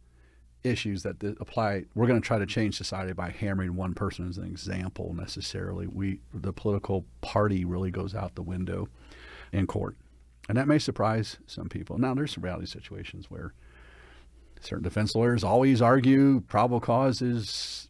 [0.64, 1.86] issues that apply.
[1.96, 5.14] We're going to try to change society by hammering one person as an example.
[5.14, 8.90] Necessarily, we the political party really goes out the window
[9.52, 9.96] in court,
[10.50, 11.98] and that may surprise some people.
[11.98, 13.54] Now, there's some reality situations where
[14.62, 17.90] certain defense lawyers always argue probable cause is,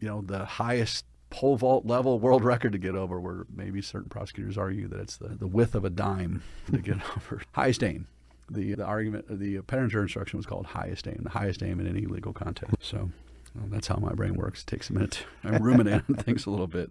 [0.00, 4.08] you know, the highest pole vault level world record to get over, where maybe certain
[4.08, 7.42] prosecutors argue that it's the, the width of a dime to get over.
[7.52, 8.06] Highest aim.
[8.50, 12.06] The, the argument, the jury instruction was called highest aim, the highest aim in any
[12.06, 12.76] legal context.
[12.80, 13.10] So
[13.54, 14.62] well, that's how my brain works.
[14.62, 15.24] It takes a minute.
[15.44, 16.90] I ruminate on things a little bit.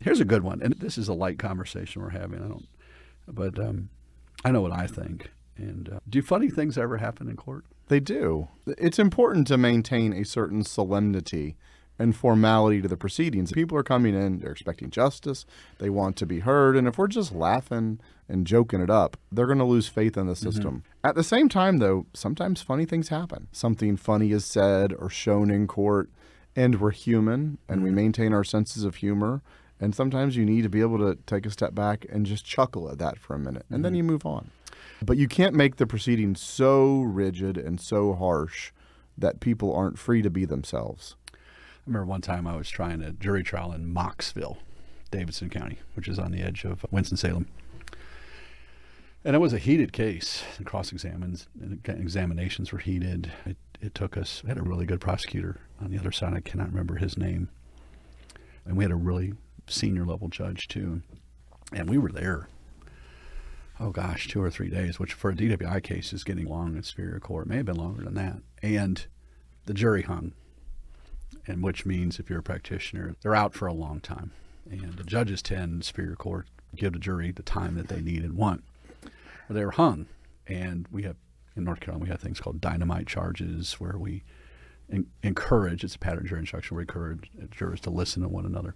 [0.00, 2.42] Here's a good one, and this is a light conversation we're having.
[2.42, 2.66] I don't,
[3.28, 3.88] but um,
[4.44, 5.30] I know what I think.
[5.56, 7.64] And uh, do funny things ever happen in court?
[7.88, 8.48] They do.
[8.66, 11.56] It's important to maintain a certain solemnity
[11.98, 13.52] and formality to the proceedings.
[13.52, 15.46] People are coming in, they're expecting justice,
[15.78, 19.46] they want to be heard, and if we're just laughing and joking it up, they're
[19.46, 20.50] going to lose faith in the mm-hmm.
[20.50, 20.74] system.
[20.78, 21.06] Mm-hmm.
[21.06, 23.48] At the same time, though, sometimes funny things happen.
[23.52, 26.10] Something funny is said or shown in court,
[26.56, 27.84] and we're human and mm-hmm.
[27.84, 29.42] we maintain our senses of humor.
[29.80, 32.88] And sometimes you need to be able to take a step back and just chuckle
[32.90, 33.82] at that for a minute, and mm-hmm.
[33.82, 34.50] then you move on.
[35.04, 38.72] But you can't make the proceedings so rigid and so harsh
[39.18, 41.16] that people aren't free to be themselves.
[41.32, 41.36] I
[41.86, 44.56] remember one time I was trying a jury trial in Mocksville,
[45.10, 47.46] Davidson County, which is on the edge of Winston-Salem.
[49.24, 50.42] And it was a heated case.
[50.64, 53.30] Cross examinations were heated.
[53.44, 56.34] It, it took us, we had a really good prosecutor on the other side.
[56.34, 57.50] I cannot remember his name.
[58.64, 59.34] And we had a really
[59.66, 61.02] senior level judge, too.
[61.72, 62.48] And we were there,
[63.80, 66.82] oh gosh, two or three days, which for a DWI case is getting long in
[66.82, 67.46] Superior Court.
[67.46, 68.38] It may have been longer than that.
[68.62, 69.04] And
[69.66, 70.32] the jury hung
[71.46, 74.32] and which means if you're a practitioner, they're out for a long time.
[74.70, 78.36] And the judges tend, Superior Court, give the jury the time that they need and
[78.36, 78.64] want.
[79.50, 80.06] They were hung,
[80.46, 81.16] and we have
[81.54, 84.24] in North Carolina we have things called dynamite charges where we
[84.88, 85.84] in, encourage.
[85.84, 86.76] It's a pattern jury instruction.
[86.76, 88.74] We encourage jurors to listen to one another.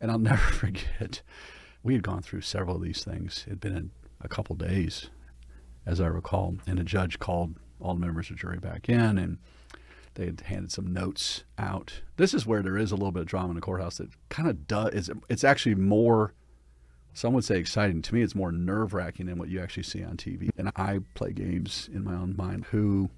[0.00, 1.20] And I'll never forget,
[1.82, 3.44] we had gone through several of these things.
[3.46, 5.08] It had been a couple days,
[5.86, 9.18] as I recall, and a judge called all the members of the jury back in
[9.18, 9.38] and
[10.14, 12.02] they had handed some notes out.
[12.16, 14.48] This is where there is a little bit of drama in the courthouse that kind
[14.48, 14.92] of does.
[14.92, 16.34] It's, it's actually more,
[17.14, 18.02] some would say exciting.
[18.02, 20.50] To me, it's more nerve wracking than what you actually see on TV.
[20.58, 22.66] And I play games in my own mind.
[22.66, 23.08] Who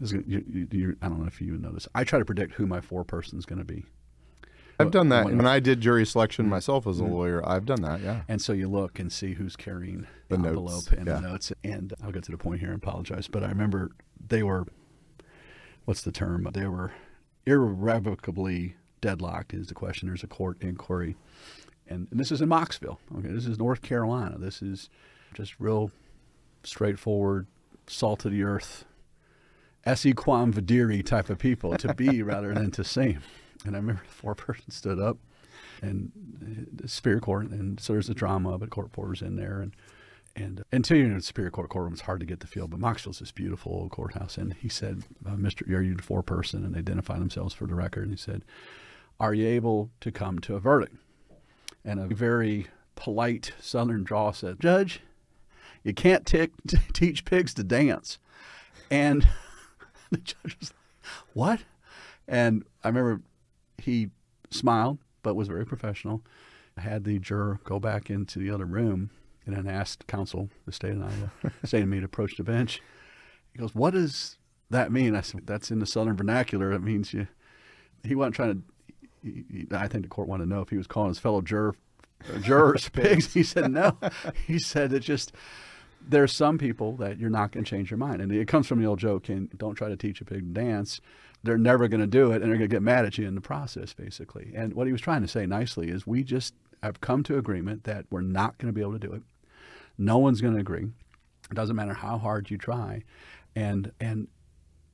[0.00, 1.88] is you, you, you, I don't know if you even know this.
[1.94, 3.84] I try to predict who my foreperson is going to be.
[4.80, 5.24] I've done that.
[5.24, 6.50] When, when, I did jury selection mm-hmm.
[6.50, 7.12] myself as a mm-hmm.
[7.12, 8.22] lawyer, I've done that, yeah.
[8.28, 11.14] And so you look and see who's carrying the, the envelope and yeah.
[11.14, 11.52] the notes.
[11.64, 13.90] And I'll get to the point here and apologize, but I remember
[14.28, 14.66] they were
[15.84, 16.48] what's the term?
[16.52, 16.92] They were
[17.46, 19.54] irrevocably deadlocked.
[19.54, 20.08] Is the question?
[20.08, 21.16] There's a court inquiry,
[21.88, 22.98] and, and this is in Mocksville.
[23.18, 24.38] Okay, this is North Carolina.
[24.38, 24.88] This is
[25.34, 25.90] just real
[26.62, 27.46] straightforward,
[27.86, 28.84] salt of the earth,
[29.84, 33.20] esse quam videri type of people to be rather than to seem.
[33.64, 35.18] And I remember the four person stood up
[35.82, 36.10] and
[36.72, 39.74] the Superior Court, and so there's a drama, but court reporters in there, and
[40.36, 42.68] and uh, until you're in a Superior Court courtroom, it's hard to get the feel.
[42.68, 45.68] But Mocksville's this beautiful old courthouse, and he said, uh, "Mr.
[45.68, 48.04] Are you the foreperson?" And they identify themselves for the record.
[48.04, 48.44] And he said,
[49.18, 50.96] Are you able to come to a verdict?
[51.84, 55.00] And a very polite Southern draw said, Judge,
[55.82, 56.48] you can't t-
[56.92, 58.18] teach pigs to dance.
[58.90, 59.26] And
[60.10, 61.60] the judge was like, What?
[62.28, 63.22] And I remember
[63.80, 64.10] he
[64.50, 66.22] smiled, but was very professional.
[66.76, 69.10] Had the juror go back into the other room
[69.44, 71.30] and then asked counsel, the state of Iowa,
[71.64, 72.80] saying to me to approach the bench.
[73.52, 74.38] He goes, What does
[74.70, 75.14] that mean?
[75.14, 76.72] I said, That's in the Southern vernacular.
[76.72, 77.26] It means you.
[78.04, 78.62] He wasn't trying to.
[79.22, 81.42] He, he, I think the court wanted to know if he was calling his fellow
[81.42, 81.74] juror,
[82.40, 83.34] jurors pigs.
[83.34, 83.98] He said no.
[84.46, 85.32] He said it just
[86.06, 88.20] there's some people that you're not going to change your mind.
[88.20, 90.60] And it comes from the old joke, and don't try to teach a pig to
[90.60, 91.00] dance.
[91.42, 93.34] They're never going to do it, and they're going to get mad at you in
[93.34, 94.52] the process, basically.
[94.54, 97.84] And what he was trying to say nicely is we just have come to agreement
[97.84, 99.22] that we're not going to be able to do it.
[99.98, 100.88] No one's going to agree.
[101.50, 103.04] It doesn't matter how hard you try.
[103.54, 104.28] And, and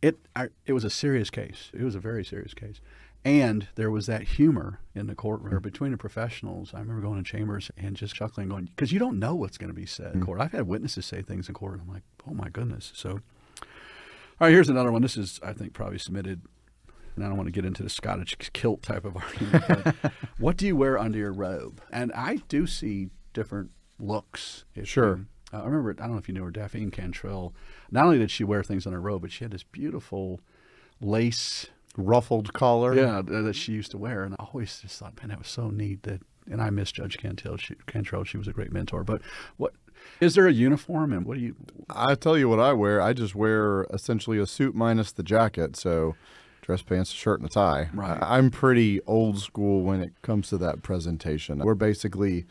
[0.02, 1.70] it, I, it was a serious case.
[1.72, 2.80] It was a very serious case.
[3.26, 6.72] And there was that humor in the courtroom between the professionals.
[6.72, 9.68] I remember going to chambers and just chuckling, going, because you don't know what's going
[9.70, 10.40] to be said in court.
[10.40, 12.92] I've had witnesses say things in court, and I'm like, oh my goodness.
[12.94, 13.18] So, all
[14.38, 15.02] right, here's another one.
[15.02, 16.42] This is, I think, probably submitted,
[17.16, 19.64] and I don't want to get into the Scottish kilt type of argument.
[19.66, 21.80] But what do you wear under your robe?
[21.90, 24.64] And I do see different looks.
[24.84, 25.16] Sure.
[25.16, 27.54] you- uh, I remember, I don't know if you knew her, Daphne Cantrell.
[27.90, 30.40] Not only did she wear things on her robe, but she had this beautiful
[31.00, 32.94] lace Ruffled collar.
[32.94, 35.70] yeah, that she used to wear, and I always just thought, man, that was so
[35.70, 36.02] neat.
[36.02, 37.56] That, and I miss Judge Cantrell.
[37.56, 39.02] She, Cantrell, she was a great mentor.
[39.04, 39.22] But
[39.56, 39.72] what
[40.20, 41.56] is there a uniform, and what do you?
[41.90, 43.00] I tell you what I wear.
[43.00, 45.76] I just wear essentially a suit minus the jacket.
[45.76, 46.14] So
[46.62, 47.88] dress pants, a shirt, and a tie.
[47.94, 48.18] Right.
[48.22, 51.58] I- I'm pretty old school when it comes to that presentation.
[51.60, 52.44] We're basically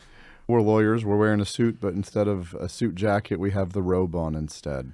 [0.48, 1.04] we're lawyers.
[1.04, 4.34] We're wearing a suit, but instead of a suit jacket, we have the robe on
[4.34, 4.92] instead.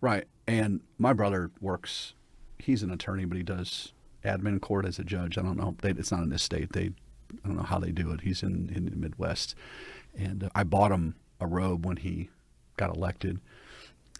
[0.00, 0.24] Right.
[0.46, 2.14] And my brother works.
[2.58, 3.92] He's an attorney, but he does
[4.24, 5.38] admin court as a judge.
[5.38, 5.76] I don't know.
[5.80, 6.72] They, it's not in this state.
[6.72, 6.90] They,
[7.44, 8.22] I don't know how they do it.
[8.22, 9.54] He's in in the Midwest,
[10.16, 12.30] and uh, I bought him a robe when he
[12.76, 13.40] got elected.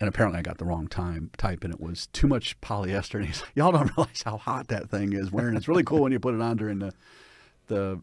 [0.00, 3.16] And apparently, I got the wrong time type, and it was too much polyester.
[3.16, 5.56] And he's, y'all don't realize how hot that thing is wearing.
[5.56, 6.92] It's really cool when you put it on during the
[7.66, 8.00] the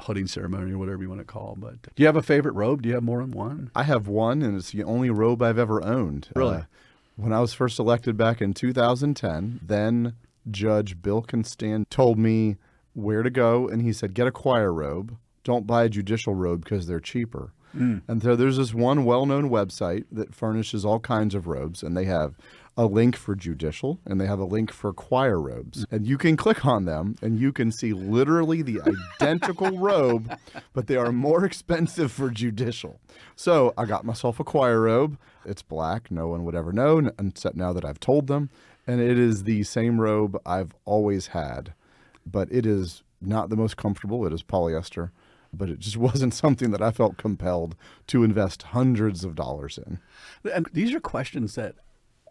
[0.00, 1.56] hooding ceremony or whatever you want to call.
[1.58, 2.82] But do you have a favorite robe?
[2.82, 3.70] Do you have more than one?
[3.74, 6.28] I have one, and it's the only robe I've ever owned.
[6.34, 6.56] Really?
[6.58, 6.62] Uh,
[7.16, 10.14] when I was first elected back in 2010, then
[10.50, 12.56] Judge Bill Constangy told me
[12.92, 15.16] where to go, and he said, "Get a choir robe.
[15.42, 18.02] Don't buy a judicial robe because they're cheaper." Mm.
[18.06, 22.04] And so there's this one well-known website that furnishes all kinds of robes, and they
[22.04, 22.36] have
[22.76, 25.86] a link for judicial and they have a link for choir robes.
[25.90, 28.80] And you can click on them and you can see literally the
[29.20, 30.36] identical robe,
[30.72, 33.00] but they are more expensive for judicial.
[33.36, 35.18] So I got myself a choir robe.
[35.44, 36.10] It's black.
[36.10, 38.50] No one would ever know, except now that I've told them.
[38.86, 41.74] And it is the same robe I've always had,
[42.26, 44.26] but it is not the most comfortable.
[44.26, 45.10] It is polyester,
[45.52, 47.76] but it just wasn't something that I felt compelled
[48.08, 50.00] to invest hundreds of dollars in.
[50.52, 51.76] And these are questions that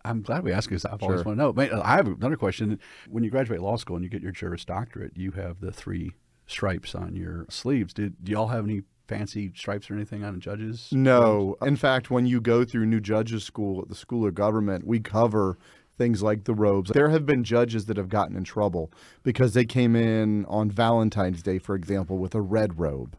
[0.05, 1.25] I'm glad we asked because I've always Sure.
[1.25, 1.53] want to know.
[1.53, 2.79] Man, I have another question.
[3.09, 6.11] When you graduate law school and you get your Juris Doctorate, you have the three
[6.45, 7.93] stripes on your sleeves.
[7.93, 10.89] Did do y'all have any fancy stripes or anything on the judges?
[10.91, 11.55] No.
[11.61, 14.99] In fact, when you go through new judges school at the School of Government, we
[14.99, 15.57] cover
[15.97, 16.91] things like the robes.
[16.91, 21.43] There have been judges that have gotten in trouble because they came in on Valentine's
[21.43, 23.15] Day, for example, with a red robe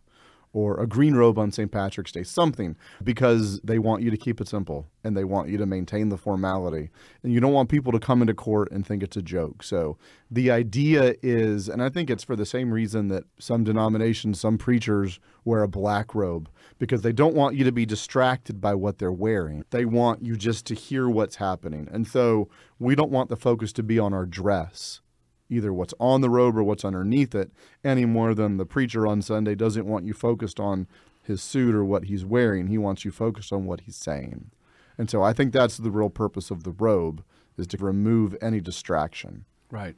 [0.55, 1.71] or a green robe on St.
[1.71, 5.59] Patrick's Day, something because they want you to keep it simple and they want you
[5.59, 6.90] to maintain the formality.
[7.23, 9.64] And you don't want people to come into court and think it's a joke.
[9.64, 9.99] So
[10.31, 14.57] the idea is, and I think it's for the same reason that some denominations, some
[14.57, 18.99] preachers wear a black robe because they don't want you to be distracted by what
[18.99, 19.64] they're wearing.
[19.71, 21.88] They want you just to hear what's happening.
[21.90, 25.01] And so we don't want the focus to be on our dress
[25.48, 27.50] either what's on the robe or what's underneath it
[27.85, 30.87] any more than the preacher on Sunday doesn't want you focused on
[31.22, 32.68] his suit or what he's wearing.
[32.68, 34.50] He wants you focused on what he's saying.
[34.96, 37.24] And so I think that's the real purpose of the robe
[37.57, 39.44] is to remove any distraction.
[39.70, 39.96] Right.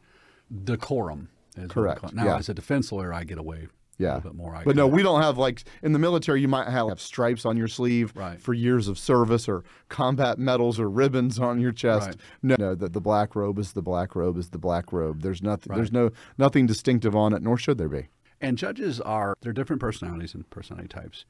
[0.64, 1.28] Decorum.
[1.56, 2.12] Is Correct.
[2.12, 2.36] Now, yeah.
[2.36, 4.18] as a defense lawyer, I get away Yeah.
[4.18, 4.60] bit more.
[4.64, 6.40] But no, we don't have like in the military.
[6.40, 8.40] You might have stripes on your sleeve Right.
[8.40, 12.08] for years of service, or combat medals, or ribbons on your chest.
[12.08, 12.16] Right.
[12.42, 15.22] No, no, the, the black robe is the black robe is the black robe.
[15.22, 15.74] There's nothing.
[15.74, 18.08] There's no nothing distinctive on it, nor should there be.
[18.40, 21.24] And judges are they're different personalities and personality types,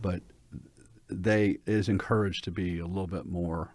[0.00, 0.20] but
[1.08, 3.70] they is encouraged to be a little bit more.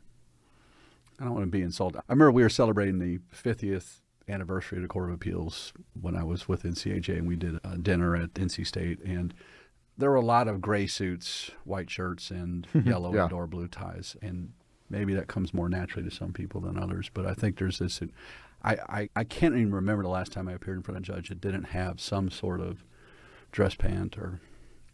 [1.20, 2.00] I don't want to be insulted.
[2.00, 4.00] I remember we were celebrating the 50th
[4.30, 7.78] anniversary of the Court of Appeals when I was with NCAJ, and we did a
[7.78, 9.34] dinner at NC State, and
[9.98, 13.24] there were a lot of gray suits, white shirts, and yellow Yeah.
[13.26, 14.54] and or blue ties, and
[14.90, 17.10] maybe that comes more naturally to some people than others.
[17.14, 18.02] But I think there's this.
[18.64, 21.06] I, I, I can't even remember the last time I appeared in front of a
[21.06, 22.84] judge that didn't have some sort of
[23.52, 24.42] dress pant or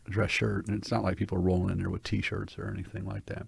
[0.07, 0.67] dress shirt.
[0.67, 3.25] And it's not like people are rolling in there with t shirts or anything like
[3.25, 3.47] that.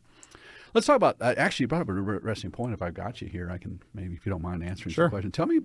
[0.73, 1.17] Let's talk about.
[1.19, 2.73] Uh, actually, you brought up a interesting point.
[2.73, 5.06] If I've got you here, I can maybe, if you don't mind answering Sure.
[5.06, 5.32] some question.
[5.32, 5.60] Tell me,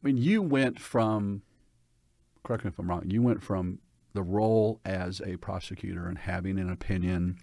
[0.00, 1.42] when you went from,
[2.44, 3.78] correct me if I'm wrong, you went from
[4.14, 7.38] the role as a prosecutor and having an opinion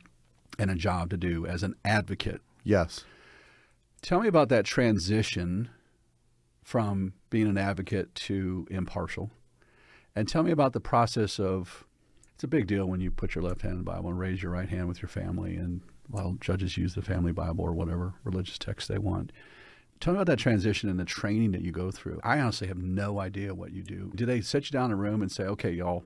[0.58, 2.42] and a job to do as an advocate.
[2.64, 3.06] Yes.
[4.02, 5.70] Tell me about that transition
[6.64, 9.32] from being an advocate to impartial.
[10.16, 11.86] And tell me about the process of
[12.40, 14.42] it's a big deal when you put your left hand in the Bible and raise
[14.42, 15.58] your right hand with your family.
[15.58, 15.82] And
[16.14, 19.34] of judges use the family Bible or whatever religious text they want.
[20.00, 22.22] Tell me about that transition and the training that you go through.
[22.24, 24.14] I honestly have no idea what you do.
[24.16, 26.06] Do they sit you down in a room and say, okay, y'all,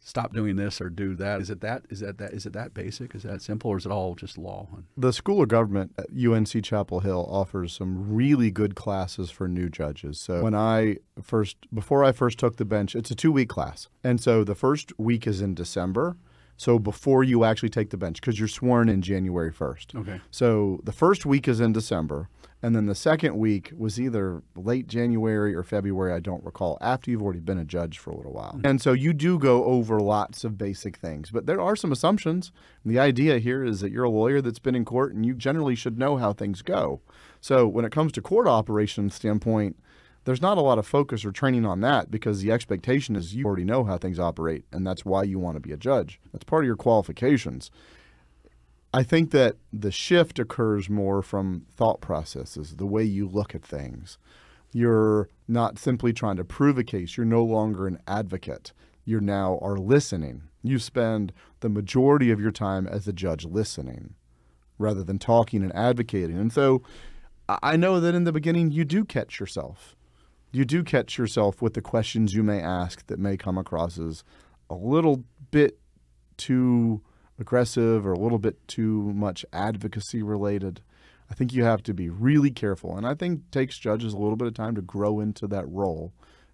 [0.00, 1.40] stop doing this or do that?
[1.40, 1.84] Is it that?
[1.90, 2.32] Is that that?
[2.32, 3.14] Is it that basic?
[3.14, 4.66] Is that simple, or is it all just law?
[4.96, 9.68] The School of Government at UNC Chapel Hill offers some really good classes for new
[9.68, 10.18] judges.
[10.18, 13.88] So when I first, before I first took the bench, it's a two week class.
[14.02, 16.16] And so the first week is in December.
[16.56, 19.98] So before you actually take the bench, because you're sworn in January 1st.
[19.98, 20.20] Okay.
[20.30, 22.28] So the first week is in December.
[22.62, 27.10] And then the second week was either late January or February, I don't recall, after
[27.10, 28.60] you've already been a judge for a little while.
[28.62, 32.52] And so you do go over lots of basic things, but there are some assumptions.
[32.84, 35.34] And the idea here is that you're a lawyer that's been in court and you
[35.34, 37.00] generally should know how things go.
[37.40, 39.76] So when it comes to court operations standpoint,
[40.24, 43.46] there's not a lot of focus or training on that because the expectation is you
[43.46, 46.20] already know how things operate, and that's why you want to be a judge.
[46.32, 47.70] That's part of your qualifications.
[48.92, 53.64] I think that the shift occurs more from thought processes, the way you look at
[53.64, 54.18] things.
[54.72, 58.72] You're not simply trying to prove a case, you're no longer an advocate.
[59.04, 60.42] You now are listening.
[60.62, 64.14] You spend the majority of your time as a judge listening
[64.78, 66.38] rather than talking and advocating.
[66.38, 66.82] And so
[67.48, 69.96] I I know that in the beginning you do catch yourself.
[70.52, 74.22] You do catch yourself with the questions you may ask that may come across as
[74.68, 75.78] a little bit
[76.36, 77.02] too
[77.40, 80.80] aggressive or a little bit too much advocacy related.
[81.30, 82.96] I think you have to be really careful.
[82.96, 86.12] And I think takes judges a little bit of time to grow into that role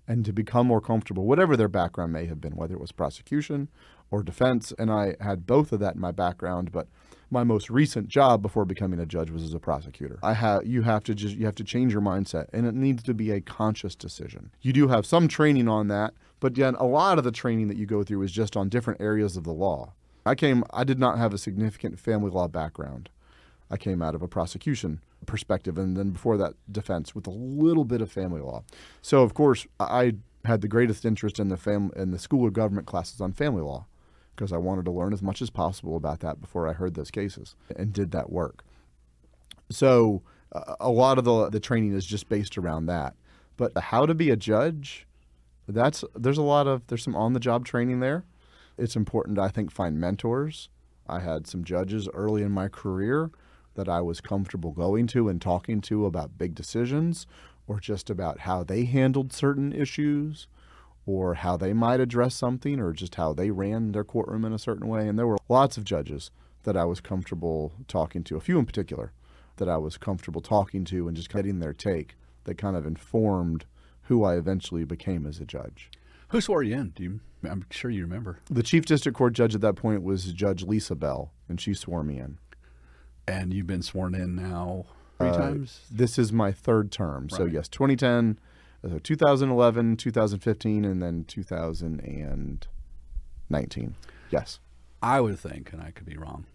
[0.09, 3.69] and to become more comfortable, whatever their background may have been, whether it was prosecution
[4.11, 4.73] or defense.
[4.79, 6.87] And I had both of that in my background, but
[7.31, 10.19] my most recent job before becoming a judge was as a prosecutor.
[10.23, 13.03] I have you have to just you have to change your mindset and it needs
[13.05, 14.53] to be a conscious decision.
[14.63, 17.77] You do have some training on that, but yet a lot of the training that
[17.77, 19.93] you go through is just on different areas of the law.
[20.27, 23.09] I came I did not have a significant family law background.
[23.71, 27.85] I came out of a prosecution perspective and then before that defense with a little
[27.85, 28.63] bit of family law.
[29.03, 32.53] So of course I had the greatest interest in the fam- in the school of
[32.53, 33.87] government classes on family law
[34.35, 37.11] because I wanted to learn as much as possible about that before I heard those
[37.11, 38.65] cases and did that work.
[39.71, 43.15] So uh, a lot of the the training is just based around that.
[43.57, 45.07] But how to be a judge,
[45.67, 48.25] that's there's a lot of there's some on the job training there.
[48.79, 50.69] It's important to, I think find mentors.
[51.09, 53.31] I had some judges early in my career
[53.75, 57.27] that I was comfortable going to and talking to about big decisions
[57.67, 60.47] or just about how they handled certain issues
[61.05, 64.59] or how they might address something or just how they ran their courtroom in a
[64.59, 65.07] certain way.
[65.07, 66.31] And there were lots of judges
[66.65, 69.13] that I was comfortable talking to, a few in particular
[69.57, 73.65] that I was comfortable talking to and just getting their take that kind of informed
[74.03, 75.91] who I eventually became as a judge.
[76.29, 76.91] Who swore you in?
[76.91, 77.21] Do you?
[77.49, 78.41] I'm sure you remember.
[78.51, 82.03] The chief district court judge at that point was Judge Lisa Bell, and she swore
[82.03, 82.39] me in.
[83.29, 84.87] And you've been sworn in now
[85.19, 85.83] three Uh, times.
[85.91, 87.29] This is my third term.
[87.29, 88.39] So, yes, 2010,
[88.85, 93.95] uh, 2011, 2015, and then 2019.
[94.31, 94.59] Yes.
[95.03, 96.47] I would think, and I could be wrong,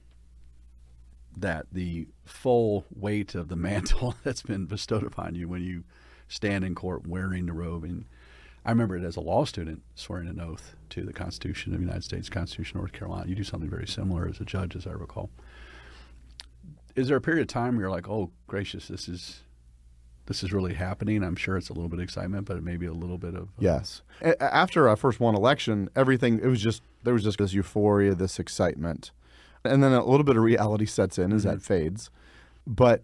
[1.38, 5.84] that the full weight of the mantle that's been bestowed upon you when you
[6.28, 7.84] stand in court wearing the robe.
[7.86, 8.06] And
[8.66, 11.86] I remember it as a law student swearing an oath to the Constitution of the
[11.86, 13.28] United States, Constitution of North Carolina.
[13.28, 15.30] You do something very similar as a judge, as I recall.
[16.96, 19.42] Is there a period of time where you're like, oh, gracious, this is.
[20.28, 21.24] This is really happening.
[21.24, 23.34] I'm sure it's a little bit of excitement, but it may be a little bit
[23.34, 24.02] of uh, Yes.
[24.22, 28.14] A- after I first won election, everything it was just there was just this euphoria,
[28.14, 29.12] this excitement,
[29.66, 32.12] and then a little bit of reality sets in as that fades.
[32.68, 33.02] But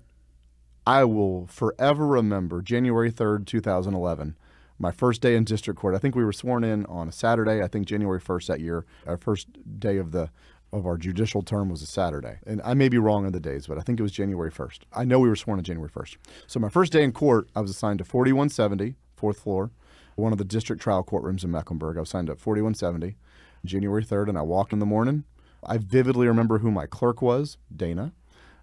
[0.85, 4.37] I will forever remember January third, two thousand eleven,
[4.79, 5.95] my first day in district court.
[5.95, 7.61] I think we were sworn in on a Saturday.
[7.61, 8.85] I think January first that year.
[9.05, 9.47] Our first
[9.79, 10.29] day of the
[10.73, 12.39] of our judicial term was a Saturday.
[12.45, 14.79] And I may be wrong on the days, but I think it was January 1st.
[14.93, 16.17] I know we were sworn on January 1st.
[16.45, 19.71] So my first day in court, I was assigned to 4170, fourth floor,
[20.15, 21.97] one of the district trial courtrooms in Mecklenburg.
[21.97, 23.15] I was signed up 4170,
[23.63, 25.23] January 3rd, and I walked in the morning.
[25.63, 28.13] I vividly remember who my clerk was, Dana.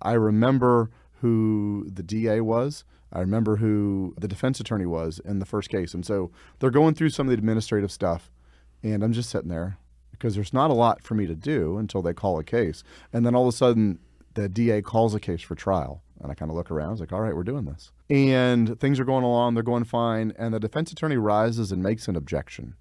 [0.03, 0.91] I remember
[1.21, 2.85] who the DA was,
[3.15, 5.95] I remember who the defense attorney was in the first case.
[5.95, 8.31] And so they're going through some of the administrative stuff,
[8.83, 9.79] and I'm just sitting there
[10.11, 12.83] because there's not a lot for me to do until they call a case.
[13.13, 13.99] And then all of a sudden,
[14.35, 16.03] the DA calls a case for trial.
[16.21, 17.93] And I kind of look around, I was like, all right, we're doing this.
[18.09, 20.33] And things are going along, they're going fine.
[20.39, 22.75] And the defense attorney rises and makes an objection.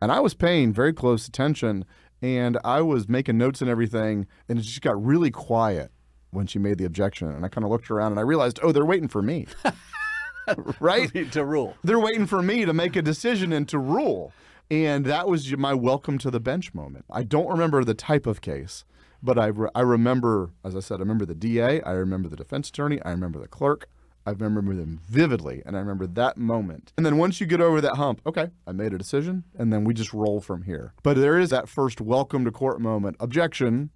[0.00, 1.84] And I was paying very close attention
[2.20, 4.26] and I was making notes and everything.
[4.48, 5.90] And it just got really quiet
[6.30, 7.28] when she made the objection.
[7.28, 9.46] And I kind of looked around and I realized, oh, they're waiting for me.
[10.80, 11.10] right?
[11.32, 11.76] to rule.
[11.82, 14.32] They're waiting for me to make a decision and to rule.
[14.70, 17.04] And that was my welcome to the bench moment.
[17.10, 18.84] I don't remember the type of case,
[19.22, 22.36] but I, re- I remember, as I said, I remember the DA, I remember the
[22.36, 23.88] defense attorney, I remember the clerk.
[24.28, 26.92] I remember them vividly, and I remember that moment.
[26.96, 29.84] And then once you get over that hump, okay, I made a decision, and then
[29.84, 30.94] we just roll from here.
[31.04, 33.90] But there is that first welcome to court moment, objection,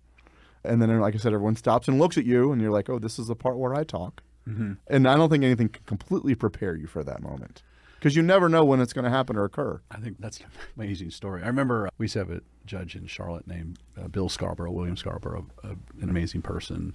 [0.65, 2.99] and then, like I said, everyone stops and looks at you, and you're like, oh,
[2.99, 4.23] this is the part where I talk.
[4.49, 4.75] Mm-hmm.
[4.87, 7.63] And I don't think anything can completely prepare you for that moment
[8.01, 9.81] because you never know when it's going to happen or occur.
[9.91, 10.47] I think that's an
[10.77, 11.43] amazing story.
[11.43, 14.73] I remember uh, we used to have a judge in Charlotte named uh, Bill Scarborough,
[14.73, 16.95] William Scarborough, uh, an amazing person.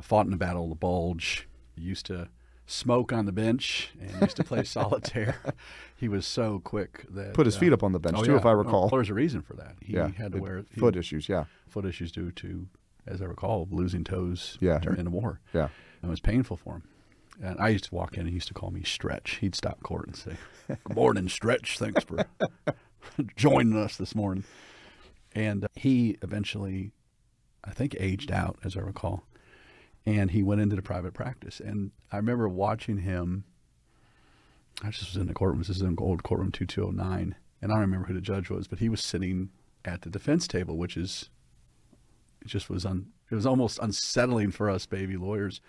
[0.00, 1.48] Fought in the Battle of the Bulge.
[1.76, 2.28] Used to
[2.66, 5.36] smoke on the bench and used to play solitaire.
[5.96, 8.38] He was so quick that put his feet up on the bench oh, too, yeah.
[8.38, 8.88] if I recall.
[8.88, 9.74] There's a reason for that.
[9.80, 10.10] He yeah.
[10.16, 11.28] had to wear foot issues.
[11.28, 12.68] Yeah, foot issues due to,
[13.08, 14.58] as I recall, losing toes.
[14.60, 14.78] Yeah.
[14.78, 15.40] during the war.
[15.52, 15.68] Yeah,
[16.02, 16.82] And it was painful for him.
[17.42, 19.36] And I used to walk in and he used to call me Stretch.
[19.36, 20.36] He'd stop court and say,
[20.66, 21.78] Good morning, Stretch.
[21.78, 22.24] Thanks for
[23.36, 24.44] joining us this morning.
[25.34, 26.92] And uh, he eventually,
[27.64, 29.24] I think, aged out, as I recall.
[30.04, 31.60] And he went into the private practice.
[31.60, 33.44] And I remember watching him.
[34.82, 35.58] I just was in the courtroom.
[35.58, 37.34] This is in old courtroom 2209.
[37.60, 39.50] And I don't remember who the judge was, but he was sitting
[39.84, 41.30] at the defense table, which is,
[42.40, 45.60] it just was, un, it was almost unsettling for us baby lawyers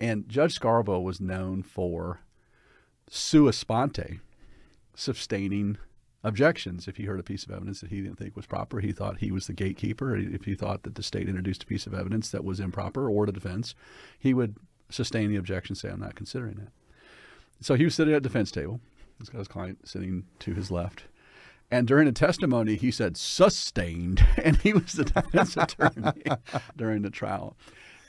[0.00, 2.20] and Judge Scarborough was known for
[3.10, 4.20] sua sponte,
[4.94, 5.78] sustaining
[6.22, 6.86] objections.
[6.86, 9.18] If he heard a piece of evidence that he didn't think was proper, he thought
[9.18, 10.16] he was the gatekeeper.
[10.16, 13.26] If he thought that the state introduced a piece of evidence that was improper or
[13.26, 13.74] the defense,
[14.18, 14.56] he would
[14.90, 16.72] sustain the objection, say, I'm not considering that.
[17.60, 18.80] So he was sitting at the defense table.
[19.18, 21.04] He's got his client sitting to his left.
[21.70, 26.24] And during a testimony, he said sustained, and he was the defense attorney
[26.76, 27.56] during the trial.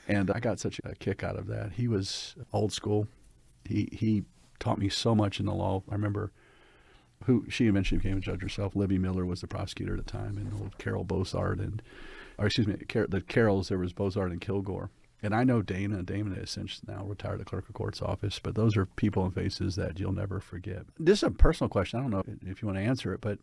[0.08, 1.72] And I got such a kick out of that.
[1.72, 3.06] He was old school.
[3.64, 4.24] He he
[4.58, 5.82] taught me so much in the law.
[5.88, 6.32] I remember
[7.24, 8.74] who she eventually became a judge herself.
[8.74, 11.82] Libby Miller was the prosecutor at the time, and old Carol Bozard and,
[12.38, 13.68] or excuse me, the Carols.
[13.68, 14.90] There was Bozard and Kilgore.
[15.22, 16.02] And I know Dana.
[16.02, 19.34] Dana is since now retired the clerk of court's office, but those are people and
[19.34, 20.84] faces that you'll never forget.
[20.98, 21.98] This is a personal question.
[21.98, 23.38] I don't know if you want to answer it, but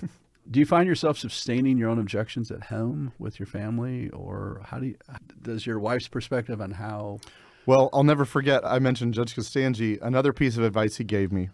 [0.50, 4.78] do you find yourself sustaining your own objections at home with your family, or how
[4.78, 4.96] do you,
[5.40, 7.18] does your wife's perspective on how?
[7.66, 8.64] Well, I'll never forget.
[8.64, 9.98] I mentioned Judge Constangy.
[10.02, 11.50] Another piece of advice he gave me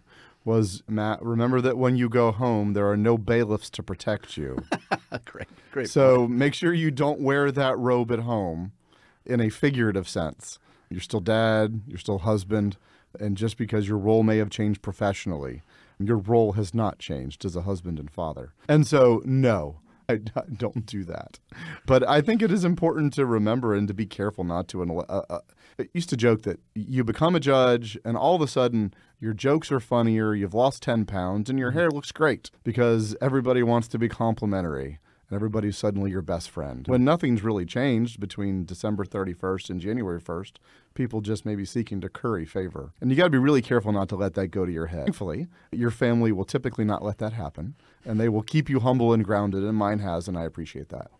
[0.47, 1.21] was Matt.
[1.21, 4.57] Remember that when you go home, there are no bailiffs to protect you.
[5.25, 5.89] great, great.
[5.89, 6.31] So point.
[6.31, 8.71] make sure you don't wear that robe at home,
[9.27, 10.59] in a figurative sense.
[10.89, 11.81] You're still dad.
[11.87, 12.77] You're still husband,
[13.19, 15.61] and just because your role may have changed professionally
[15.99, 18.53] your role has not changed as a husband and father.
[18.67, 20.17] And so, no, I
[20.57, 21.39] don't do that.
[21.85, 24.83] But I think it is important to remember and to be careful not to.
[24.83, 25.39] Uh, uh,
[25.79, 29.33] I used to joke that you become a judge and all of a sudden your
[29.33, 33.87] jokes are funnier, you've lost 10 pounds, and your hair looks great because everybody wants
[33.89, 34.99] to be complimentary
[35.29, 36.85] and everybody's suddenly your best friend.
[36.87, 37.05] When mm-hmm.
[37.05, 40.53] nothing's really changed between December 31st and January 1st,
[40.93, 42.93] people just may be seeking to curry favor.
[43.01, 45.05] And you got to be really careful not to let that go to your head.
[45.05, 47.75] Thankfully, your family will typically not let that happen,
[48.05, 51.11] and they will keep you humble and grounded, and mine has, and I appreciate that.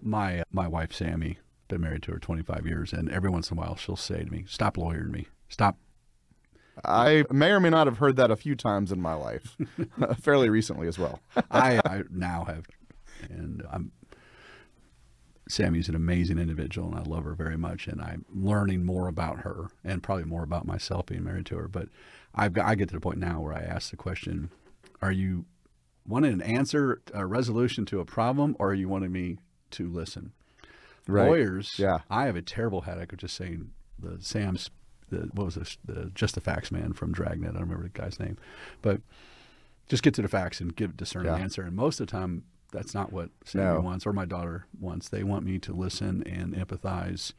[0.00, 1.38] My, my wife, Sammy,
[1.68, 4.30] been married to her 25 years, and every once in a while she'll say to
[4.30, 5.26] me, Stop lawyering me.
[5.48, 5.78] Stop
[6.84, 9.56] I may or may not have heard that a few times in my life,
[10.20, 11.20] fairly recently as well.
[11.50, 12.66] I, I, now have
[13.28, 13.92] and I'm
[15.48, 17.86] Sammy's an amazing individual, and I love her very much.
[17.86, 21.68] And I'm learning more about her, and probably more about myself being married to her.
[21.68, 21.88] But
[22.34, 24.50] I've got, I get to the point now where I ask the question:
[25.00, 25.44] Are you
[26.06, 29.38] wanting an answer, a resolution to a problem, or are you wanting me
[29.72, 30.32] to listen?
[31.06, 31.28] Right.
[31.28, 32.00] Lawyers, yeah.
[32.10, 34.70] I have a terrible headache of just saying the Sam's
[35.08, 37.50] the what was this the just the facts man from Dragnet.
[37.50, 38.36] I don't remember the guy's name,
[38.82, 39.00] but
[39.88, 41.36] just get to the facts and give discern yeah.
[41.36, 41.62] an answer.
[41.62, 42.42] And most of the time,
[42.76, 43.80] that's not what Sammy no.
[43.80, 45.08] wants or my daughter wants.
[45.08, 47.32] They want me to listen and empathize,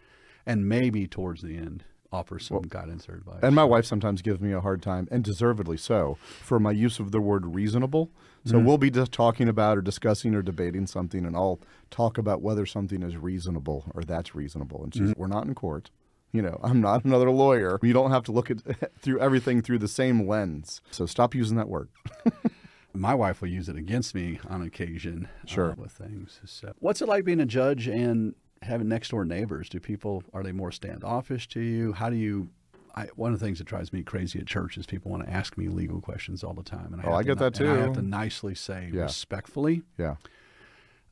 [0.48, 3.40] and maybe towards the end offer some well, guidance or advice.
[3.44, 7.00] And my wife sometimes gives me a hard time, and deservedly so, for my use
[7.00, 8.10] of the word reasonable.
[8.46, 8.66] So mm-hmm.
[8.66, 11.60] we'll be just talking about or discussing or debating something, and I'll
[11.92, 14.84] talk about whether something is reasonable or that's reasonable.
[14.84, 15.22] And she's, mm-hmm.
[15.22, 15.92] we're not in court.
[16.32, 17.78] You know, I'm not another lawyer.
[17.84, 18.58] You don't have to look at
[19.02, 20.82] through everything through the same lens.
[20.90, 21.90] So stop using that word.
[23.00, 25.72] My wife will use it against me on occasion Sure.
[25.72, 26.40] uh, with things.
[26.46, 29.70] So, what's it like being a judge and having next door neighbors?
[29.70, 31.94] Do people are they more standoffish to you?
[31.94, 32.50] How do you?
[32.96, 35.30] I, one of the things that drives me crazy at church is people want to
[35.32, 37.60] ask me legal questions all the time, and I Oh, have I to get that
[37.60, 39.04] and I have to nicely say Yeah.
[39.04, 39.84] respectfully.
[40.00, 40.16] Yeah.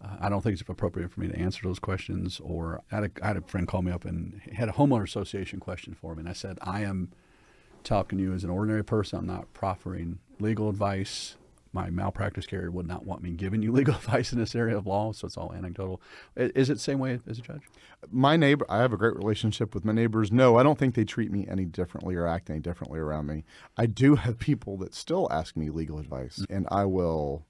[0.03, 2.39] Uh, I don't think it's appropriate for me to answer those questions.
[2.43, 5.03] Or I had, a, I had a friend call me up and had a homeowner
[5.03, 7.11] association question for me, and I said, I am
[7.83, 9.19] talking to you as an ordinary person.
[9.19, 11.36] I'm not proffering legal advice.
[11.76, 14.88] My malpractice carrier would not want me giving you legal advice in this area of
[14.88, 16.01] law, so it's all anecdotal.
[16.38, 17.63] Is it the same way as a judge?
[18.09, 20.32] My neighbor, I have a great relationship with my neighbors.
[20.32, 23.43] No, I don't think they treat me any differently or act any differently around me.
[23.76, 26.55] I do have people that still ask me legal advice, mm.
[26.55, 27.45] and I will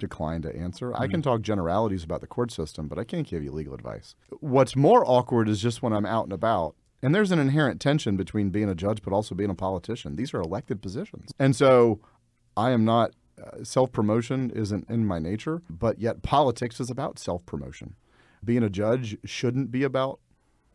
[0.00, 0.92] decline to answer.
[0.96, 1.24] I can mm.
[1.24, 4.16] talk generalities about the court system, but I can't give you legal advice.
[4.40, 6.74] What's more awkward is just when I'm out and about.
[7.00, 10.16] And there's an inherent tension between being a judge but also being a politician.
[10.16, 11.30] These are elected positions.
[11.38, 12.00] And so
[12.56, 13.12] I am not
[13.42, 17.94] uh, self promotion isn't in my nature, but yet politics is about self promotion.
[18.44, 20.20] Being a judge shouldn't be about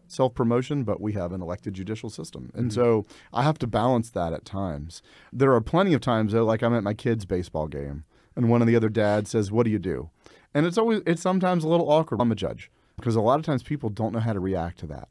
[0.07, 2.51] self promotion, but we have an elected judicial system.
[2.53, 5.01] And so I have to balance that at times.
[5.32, 8.05] There are plenty of times, though, like I'm at my kid's baseball game,
[8.36, 10.09] and one of the other dads says, What do you do?
[10.53, 12.22] And it's always, it's sometimes a little awkward.
[12.22, 14.88] I'm a judge because a lot of times people don't know how to react to
[14.88, 15.09] that.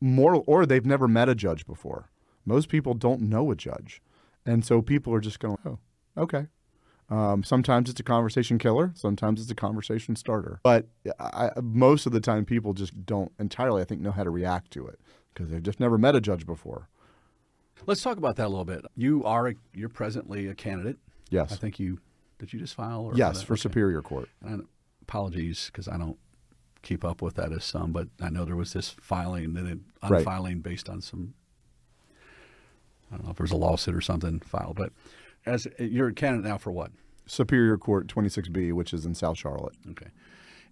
[0.00, 2.10] More, or they've never met a judge before.
[2.44, 4.02] Most people don't know a judge.
[4.44, 5.78] And so people are just going, Oh,
[6.16, 6.46] okay.
[7.12, 8.92] Um, sometimes it's a conversation killer.
[8.94, 10.60] Sometimes it's a conversation starter.
[10.62, 10.86] But
[11.20, 14.70] I, most of the time, people just don't entirely, I think, know how to react
[14.72, 14.98] to it
[15.34, 16.88] because they've just never met a judge before.
[17.84, 18.86] Let's talk about that a little bit.
[18.96, 20.96] You are a, you're presently a candidate.
[21.28, 21.52] Yes.
[21.52, 21.98] I think you
[22.38, 23.02] did you just file?
[23.02, 23.60] Or yes, for okay.
[23.60, 24.28] Superior Court.
[24.42, 24.66] And
[25.02, 26.18] apologies because I don't
[26.80, 29.84] keep up with that as some, but I know there was this filing and then
[30.02, 30.18] Right.
[30.18, 31.34] unfiling based on some.
[33.12, 34.92] I don't know if there was a lawsuit or something filed, but
[35.44, 36.90] as you're a candidate now for what?
[37.26, 39.74] Superior Court 26B, which is in South Charlotte.
[39.90, 40.08] Okay,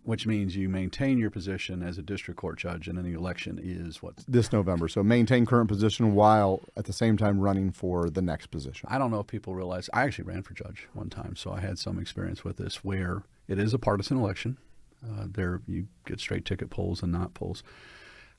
[0.03, 3.61] which means you maintain your position as a district court judge, and then the election
[3.63, 4.15] is what?
[4.27, 4.89] This November.
[4.89, 8.89] So maintain current position while at the same time running for the next position.
[8.91, 11.61] I don't know if people realize I actually ran for judge one time, so I
[11.61, 14.57] had some experience with this where it is a partisan election.
[15.05, 17.63] Uh, there you get straight ticket polls and not polls.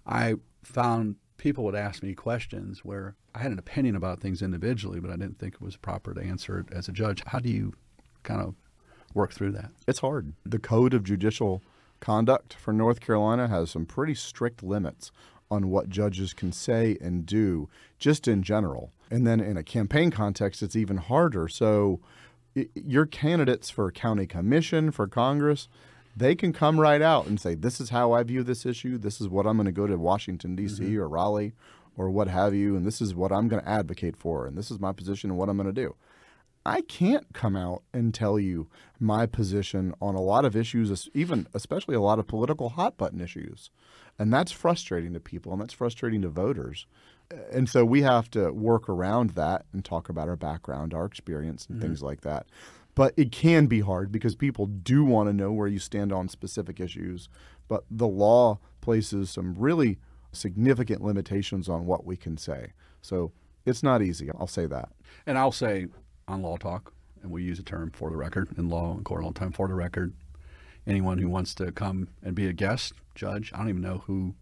[0.06, 5.00] I found people would ask me questions where I had an opinion about things individually,
[5.00, 7.24] but I didn't think it was proper to answer it as a judge.
[7.26, 7.74] How do you
[8.24, 8.56] kind of
[9.14, 9.72] work through that?
[9.88, 10.34] It's hard.
[10.46, 11.62] The Code of Judicial
[12.00, 15.12] Conduct for North Carolina has some pretty strict limits
[15.50, 17.70] on what judges can say and do,
[18.00, 18.92] just in general.
[19.12, 21.48] And then in a campaign context, it's even harder.
[21.50, 22.00] So,
[22.74, 25.68] your candidates for county commission, for Congress,
[26.16, 28.98] they can come right out and say, This is how I view this issue.
[28.98, 30.84] This is what I'm going to go to Washington, D.C.
[30.84, 31.00] Mm-hmm.
[31.00, 31.54] or Raleigh
[31.98, 32.76] or what have you.
[32.76, 34.48] And this is what I'm going to advocate for.
[34.48, 35.96] And this is my position and what I'm going to do.
[36.66, 38.68] I can't come out and tell you
[39.00, 43.20] my position on a lot of issues, even especially a lot of political hot button
[43.20, 43.72] issues.
[44.20, 46.86] And that's frustrating to people and that's frustrating to voters.
[47.52, 51.66] And so we have to work around that and talk about our background, our experience,
[51.66, 51.88] and mm-hmm.
[51.88, 52.46] things like that.
[52.94, 56.28] But it can be hard because people do want to know where you stand on
[56.28, 57.30] specific issues.
[57.68, 59.98] But the law places some really
[60.34, 62.74] significant limitations on what we can say.
[63.02, 63.32] So
[63.66, 64.30] it's not easy.
[64.38, 64.90] I'll say that.
[65.26, 65.88] And I'll say
[66.32, 69.24] on Law Talk, and we use a term for the record in law and court
[69.24, 70.14] all the time for the record.
[70.88, 74.34] Anyone who wants to come and be a guest, judge, I don't even know who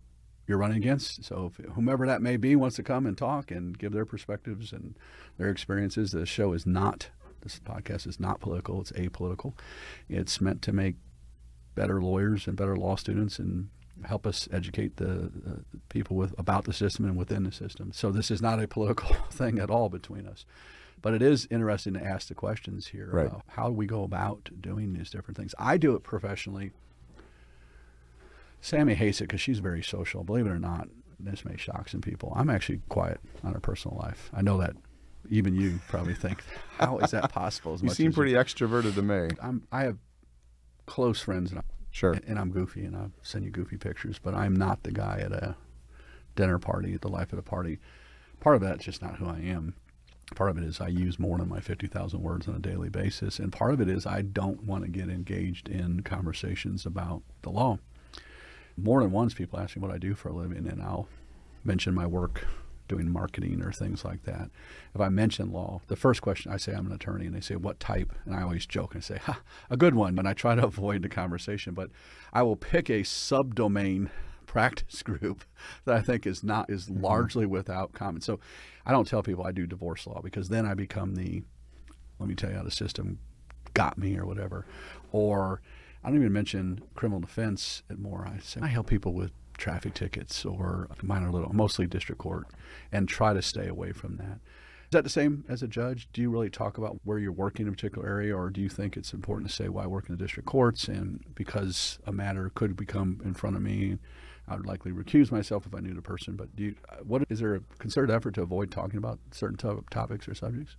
[0.48, 1.26] you're running against.
[1.26, 4.72] So if whomever that may be wants to come and talk and give their perspectives
[4.72, 4.98] and
[5.38, 7.10] their experiences, the show is not,
[7.42, 9.54] this podcast is not political, it's apolitical.
[10.08, 10.96] It's meant to make
[11.76, 13.70] better lawyers and better law students and
[14.06, 17.92] help us educate the, the people with about the system and within the system.
[17.94, 20.46] So this is not a political thing at all between us.
[21.02, 23.10] But it is interesting to ask the questions here.
[23.12, 23.32] Right.
[23.48, 25.56] How do we go about doing these different things?
[25.58, 26.72] I do it professionally.
[28.62, 30.24] Sammy hates it because she's very social.
[30.24, 30.90] Believe it or not,
[31.20, 32.34] this may shock some people.
[32.36, 34.30] I'm actually quiet on her personal life.
[34.34, 34.74] I know that.
[35.30, 36.42] Even you probably think,
[36.80, 37.74] how is that possible?
[37.74, 39.30] As You seem pretty extroverted to me.
[39.42, 39.68] I'm.
[39.72, 39.98] I have
[40.86, 42.18] close friends, and, I, Sure.
[42.26, 44.18] and I'm goofy, and I'll send you goofy pictures.
[44.18, 45.56] But I'm not the guy at a
[46.36, 47.80] dinner party, the life of the party.
[48.40, 49.76] Part of that's just not who I am.
[50.36, 53.40] Part of it is I use more than my 50,000 words on a daily basis.
[53.40, 57.50] And part of it is I don't want to get engaged in conversations about the
[57.50, 57.80] law.
[58.78, 61.08] More than once, people ask me what I do for a living, and I'll
[61.64, 62.46] mention my work
[62.88, 64.50] doing marketing or things like that.
[64.96, 67.56] If I mention law, the first question I say I'm an attorney, and they say
[67.56, 70.56] what type, and I always joke and say, "Ha, a good one." And I try
[70.56, 71.90] to avoid the conversation, but
[72.34, 74.10] I will pick a subdomain
[74.50, 75.44] practice group
[75.86, 77.04] that I think is not is Mm-hmm.
[77.04, 78.24] largely without comment.
[78.24, 78.40] So
[78.86, 81.44] I don't tell people I do divorce law because then I become the
[82.20, 83.20] let me tell you how the system
[83.74, 84.66] got me or whatever.
[85.12, 85.62] Or
[86.04, 88.28] I don't even mention criminal defense at more.
[88.28, 92.48] I say I help people with traffic tickets or minor little, mostly district court,
[92.92, 94.40] and try to stay away from that.
[94.86, 96.10] Is that the same as a judge?
[96.14, 98.70] Do you really talk about where you're working in a particular area, or do you
[98.70, 102.12] think it's important to say why I work in the district courts and because a
[102.12, 103.98] matter could become in front of me,
[104.50, 106.36] I would likely recuse myself if I knew the person.
[106.36, 109.58] But do you, uh, what is there a concerted effort to avoid talking about certain
[109.58, 110.76] to- topics or subjects?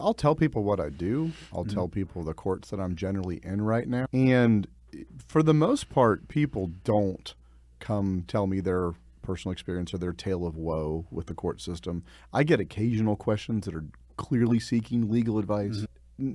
[0.00, 1.32] I'll tell people what I do.
[1.52, 1.74] I'll mm-hmm.
[1.74, 4.06] tell people the courts that I'm generally in right now.
[4.12, 4.68] And
[5.26, 7.34] for the most part, people don't
[7.80, 8.92] come tell me their
[9.22, 12.04] personal experience or their tale of woe with the court system.
[12.32, 13.84] I get occasional questions that are
[14.16, 15.78] clearly seeking legal advice.
[15.78, 15.84] Mm-hmm.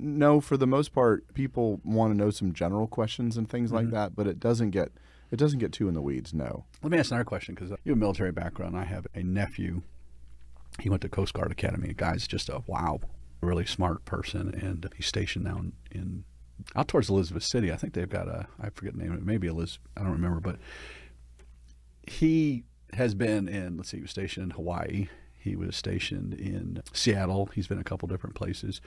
[0.04, 3.72] N- No, for the most part, people want to know some general questions and things
[3.72, 3.94] like mm-hmm.
[3.94, 4.92] that, but it doesn't get
[5.34, 6.32] it doesn't get too in the weeds.
[6.32, 6.64] No.
[6.80, 8.76] Let me ask another question because uh, you have a military background.
[8.76, 9.82] I have a nephew.
[10.78, 11.88] He went to Coast Guard Academy.
[11.88, 13.00] The guy's just a wow,
[13.40, 15.60] really smart person, and he's stationed now
[15.90, 16.22] in
[16.76, 17.72] out towards Elizabeth City.
[17.72, 19.26] I think they've got a I forget the name of it.
[19.26, 19.88] Maybe Elizabeth.
[19.96, 20.58] I don't remember, but
[22.06, 22.62] he
[22.92, 23.76] has been in.
[23.76, 25.08] Let's see, he was stationed in Hawaii.
[25.36, 27.50] He was stationed in Seattle.
[27.54, 28.80] He's been a couple different places.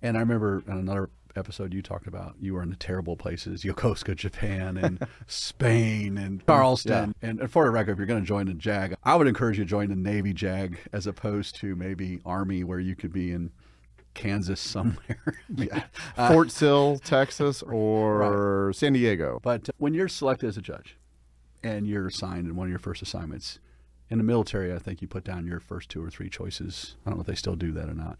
[0.00, 3.62] And I remember in another episode you talked about you were in the terrible places,
[3.62, 7.14] Yokosuka, Japan, and Spain, and Charleston.
[7.22, 9.58] And, and for the record, if you're going to join the JAG, I would encourage
[9.58, 13.32] you to join the Navy JAG as opposed to maybe Army, where you could be
[13.32, 13.50] in
[14.14, 15.18] Kansas somewhere.
[15.54, 15.84] Yeah.
[16.16, 19.38] Fort Sill, Texas, or San Diego.
[19.42, 20.96] But uh, when you're selected as a judge
[21.62, 23.58] and you're assigned in one of your first assignments,
[24.08, 26.96] in the military, I think you put down your first two or three choices.
[27.06, 28.18] I don't know if they still do that or not.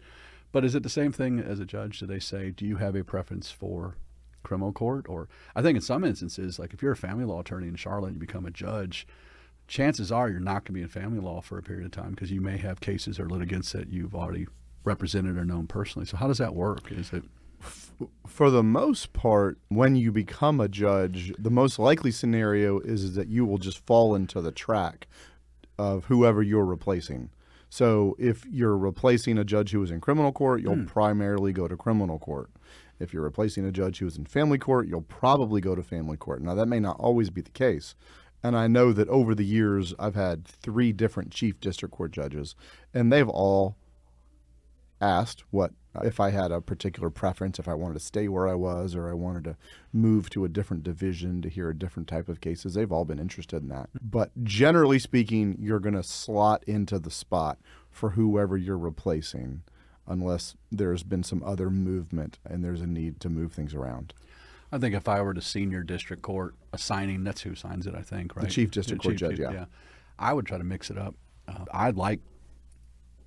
[0.53, 1.99] But is it the same thing as a judge?
[1.99, 3.97] Do they say, do you have a preference for
[4.43, 5.07] criminal court?
[5.09, 8.09] Or I think in some instances, like if you're a family law attorney in Charlotte
[8.09, 9.05] and you become a judge,
[9.67, 12.11] chances are you're not going to be in family law for a period of time
[12.11, 14.47] because you may have cases or litigants that you've already
[14.83, 16.05] represented or known personally.
[16.05, 16.91] So how does that work?
[16.91, 17.23] Is it
[18.27, 23.15] for the most part, when you become a judge, the most likely scenario is, is
[23.15, 25.07] that you will just fall into the track
[25.77, 27.29] of whoever you're replacing.
[27.73, 30.85] So if you're replacing a judge who was in criminal court, you'll hmm.
[30.85, 32.51] primarily go to criminal court.
[32.99, 36.15] If you're replacing a judge who was in family court, you'll probably go to family
[36.15, 36.43] court.
[36.43, 37.95] Now, that may not always be the case.
[38.43, 42.53] And I know that over the years, I've had three different chief district court judges,
[42.93, 43.75] and they've all
[45.03, 48.55] asked what if I had a particular preference, if I wanted to stay where I
[48.55, 49.57] was or I wanted to
[49.91, 52.73] move to a different division to hear a different type of cases.
[52.73, 53.89] They've all been interested in that.
[54.01, 57.59] But generally speaking, you're going to slot into the spot
[57.91, 59.61] for whoever you're replacing
[60.07, 64.13] unless there's been some other movement and there's a need to move things around.
[64.71, 68.01] I think if I were to senior district court assigning, that's who signs it, I
[68.01, 68.45] think, right?
[68.45, 69.51] The chief district court judge, yeah.
[69.51, 69.65] yeah.
[70.17, 71.13] I would try to mix it up.
[71.47, 72.19] Uh, I'd like,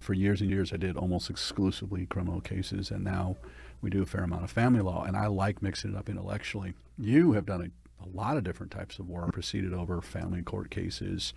[0.07, 3.37] for years and years, I did almost exclusively criminal cases, and now
[3.83, 6.75] we do a fair amount of family law, and I like mixing it up intellectually.
[6.97, 10.71] You have done a, a lot of different types of work, proceeded over family court
[10.71, 11.35] cases,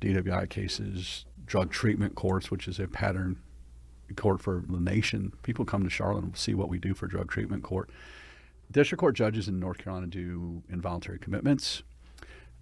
[0.00, 3.36] DWI cases, drug treatment courts, which is a pattern
[4.16, 5.34] court for the nation.
[5.42, 7.90] People come to Charlotte and see what we do for drug treatment court.
[8.70, 11.82] District court judges in North Carolina do involuntary commitments.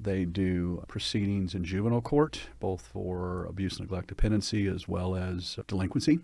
[0.02, 6.20] They do proceedings in juvenile court, both for abuse, neglect, dependency, as well as delinquency.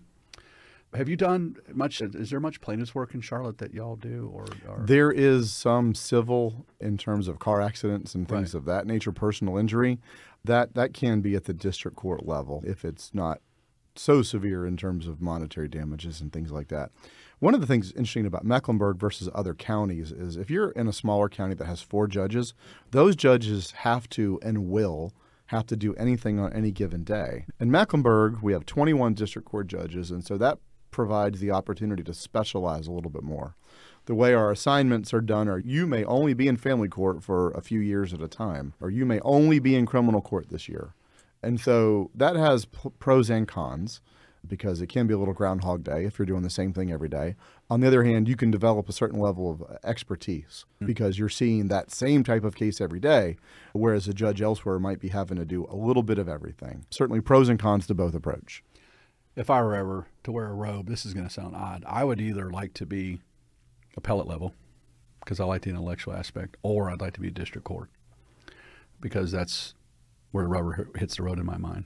[0.93, 2.01] Have you done much?
[2.01, 5.93] Is there much plaintiff's work in Charlotte that y'all do, or, or There is some
[5.93, 8.59] civil in terms of car accidents and things Right.
[8.59, 9.99] of that nature, personal injury.
[10.45, 13.41] That that can be at the district court level if it's not
[13.95, 16.91] so severe in terms of monetary damages and things like that.
[17.39, 20.93] One of the things interesting about Mecklenburg versus other counties is if you're in a
[20.93, 22.55] smaller county that has four judges,
[22.89, 25.13] those judges have to and will
[25.47, 27.45] have to do anything on any given day.
[27.59, 30.57] In Mecklenburg, we have 21 district court judges, and so that
[30.89, 33.55] provides the opportunity to specialize a little bit more.
[34.05, 37.51] The way our assignments are done are you may only be in family court for
[37.51, 40.67] a few years at a time, or you may only be in criminal court this
[40.67, 40.95] year.
[41.43, 44.01] And so that has pros and cons
[44.47, 47.09] because it can be a little groundhog day if you're doing the same thing every
[47.09, 47.35] day.
[47.69, 51.29] On the other hand, you can develop a certain level of uh, expertise because you're
[51.29, 53.37] seeing that same type of case every day,
[53.73, 56.85] whereas a judge elsewhere might be having to do a little bit of everything.
[56.89, 58.63] Certainly pros and cons to both approach.
[59.35, 61.83] if I were ever to wear a robe, this is going to sound odd.
[61.87, 63.19] I would either like to be
[63.95, 64.53] appellate level
[65.19, 67.89] because I like the intellectual aspect, or I'd like to be district court
[68.99, 69.73] because that's
[70.31, 71.85] where the rubber hits the road in my mind.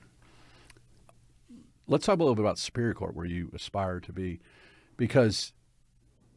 [1.86, 4.40] Let's talk a little bit about Superior Court, where you aspire to be,
[4.96, 5.52] because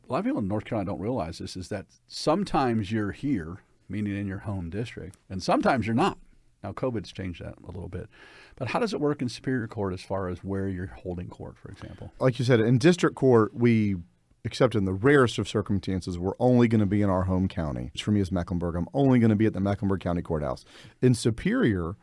[0.08, 3.58] a lot of people in North Carolina don't realize this is that sometimes you're here,
[3.88, 6.18] meaning in your home district, and sometimes you're not.
[6.64, 8.10] Now, COVID's changed that a little bit.
[8.56, 11.58] But how does it work in Superior Court as far as where you're holding court,
[11.60, 12.12] for example?
[12.20, 13.98] Like you said, in district court, we,
[14.44, 17.92] except in the rarest of circumstances, we're only going to be in our home county.
[17.94, 18.76] Which for me is Mecklenburg.
[18.76, 20.66] I'm only going to be at the Mecklenburg County Courthouse.
[21.04, 21.98] In Superior,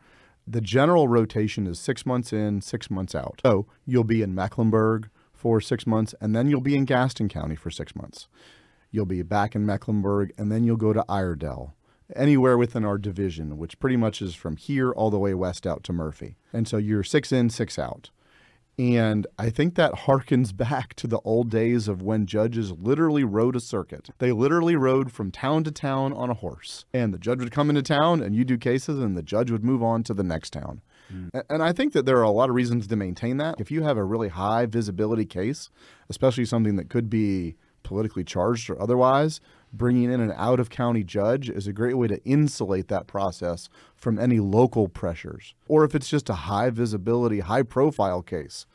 [0.47, 3.41] the general rotation is six months in, six months out.
[3.43, 7.55] So you'll be in Mecklenburg for six months, and then you'll be in Gaston County
[7.55, 8.27] for six months.
[8.91, 11.73] You'll be back in Mecklenburg, and then you'll go to Iredell
[12.15, 15.83] anywhere within our division, which pretty much is from here all the way west out
[15.85, 16.37] to Murphy.
[16.51, 18.11] And so you're six in, six out.
[18.77, 23.55] And I think that harkens back to the old days of when judges literally rode
[23.55, 24.09] a circuit.
[24.17, 26.85] They literally rode from town to town on a horse.
[26.93, 29.63] And the judge would come into town and you do cases, and the judge would
[29.63, 30.81] move on to the next town.
[31.13, 31.43] Mm.
[31.49, 33.55] And I think that there are a lot of reasons to maintain that.
[33.59, 35.69] If you have a really high visibility case,
[36.09, 39.41] especially something that could be politically charged or otherwise,
[39.73, 43.67] bringing in an out of county judge is a great way to insulate that process
[43.95, 45.55] from any local pressures.
[45.67, 48.67] Or if it's just a high visibility, high profile case,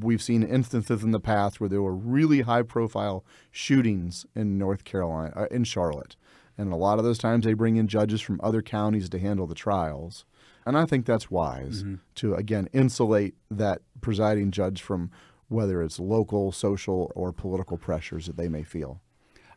[0.00, 4.84] we've seen instances in the past where there were really high profile shootings in North
[4.84, 6.16] Carolina, uh, in Charlotte.
[6.58, 9.46] And a lot of those times they bring in judges from other counties to handle
[9.46, 10.24] the trials.
[10.66, 11.94] And I think that's wise mm-hmm.
[12.16, 15.10] to, again, insulate that presiding judge from
[15.48, 19.00] whether it's local, social, or political pressures that they may feel.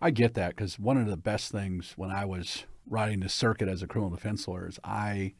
[0.03, 3.69] I get that because one of the best things when I was riding the circuit
[3.69, 5.33] as a criminal defense lawyer is I,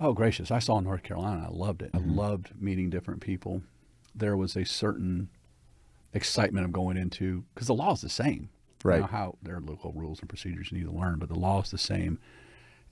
[0.00, 1.48] oh gracious, I saw North Carolina.
[1.48, 1.90] I loved it.
[1.92, 2.08] Mm-hmm.
[2.08, 3.62] I loved meeting different people.
[4.14, 5.28] There was a certain
[6.14, 8.48] excitement of going into because the law is the same.
[8.84, 8.94] Right.
[8.94, 11.38] You know, how there are local rules and procedures you need to learn, but the
[11.38, 12.20] law is the same.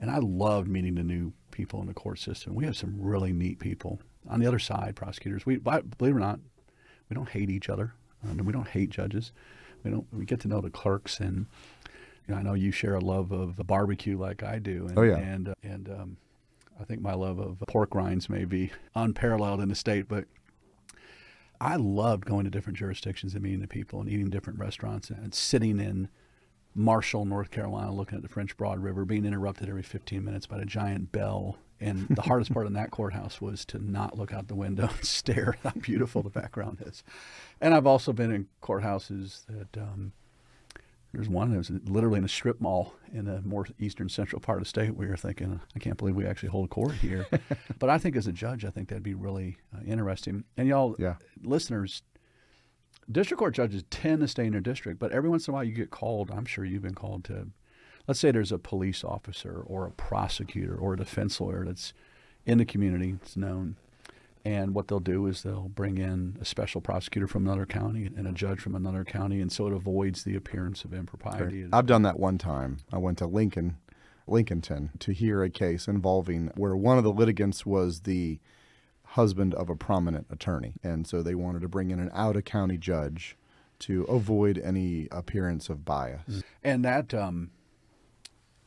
[0.00, 2.56] And I loved meeting the new people in the court system.
[2.56, 4.96] We have some really neat people on the other side.
[4.96, 6.40] Prosecutors, we believe it or not,
[7.08, 7.94] we don't hate each other.
[8.20, 9.30] and we don't hate judges
[9.86, 11.46] we don't we get to know the clerks and
[12.26, 14.86] you know, I know you share a love of barbecue like I do.
[14.88, 15.16] And, oh yeah.
[15.16, 16.16] And uh, and um,
[16.80, 20.24] I think my love of pork rinds may be unparalleled in the state, but
[21.60, 25.32] I loved going to different jurisdictions and meeting the people and eating different restaurants and
[25.32, 26.08] sitting in
[26.74, 30.58] Marshall, North Carolina, looking at the French Broad River, being interrupted every 15 minutes by
[30.58, 31.56] a giant bell.
[31.80, 35.04] And the hardest part in that courthouse was to not look out the window and
[35.04, 37.02] stare at how beautiful the background is.
[37.60, 40.12] And I've also been in courthouses that um,
[41.12, 44.58] there's one that was literally in a strip mall in a more eastern central part
[44.58, 47.26] of the state where you're thinking, I can't believe we actually hold court here.
[47.78, 50.44] but I think as a judge, I think that'd be really uh, interesting.
[50.56, 51.14] And y'all, yeah.
[51.42, 52.02] listeners,
[53.10, 55.64] district court judges tend to stay in their district, but every once in a while
[55.64, 56.30] you get called.
[56.30, 57.48] I'm sure you've been called to,
[58.06, 61.92] let's say there's a police officer or a prosecutor or a defense lawyer that's
[62.44, 63.76] in the community, it's known
[64.46, 68.28] and what they'll do is they'll bring in a special prosecutor from another county and
[68.28, 71.66] a judge from another county, and so it avoids the appearance of impropriety.
[71.72, 72.76] I've done that one time.
[72.92, 73.78] I went to Lincoln,
[74.28, 78.38] Lincolnton, to hear a case involving where one of the litigants was the
[79.02, 82.44] husband of a prominent attorney, and so they wanted to bring in an out of
[82.44, 83.36] county judge
[83.80, 86.44] to avoid any appearance of bias.
[86.62, 87.50] And that, um,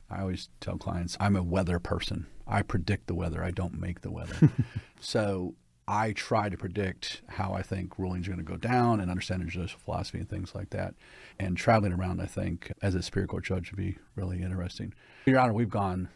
[0.09, 2.27] I always tell clients, I'm a weather person.
[2.47, 3.43] I predict the weather.
[3.43, 4.49] I don't make the weather.
[4.99, 5.55] so
[5.87, 9.47] I try to predict how I think rulings are going to go down and understand
[9.49, 10.93] judicial philosophy and things like that.
[11.39, 14.93] And traveling around, I think, as a Superior Court judge would be really interesting.
[15.25, 16.09] Your Honor, we've gone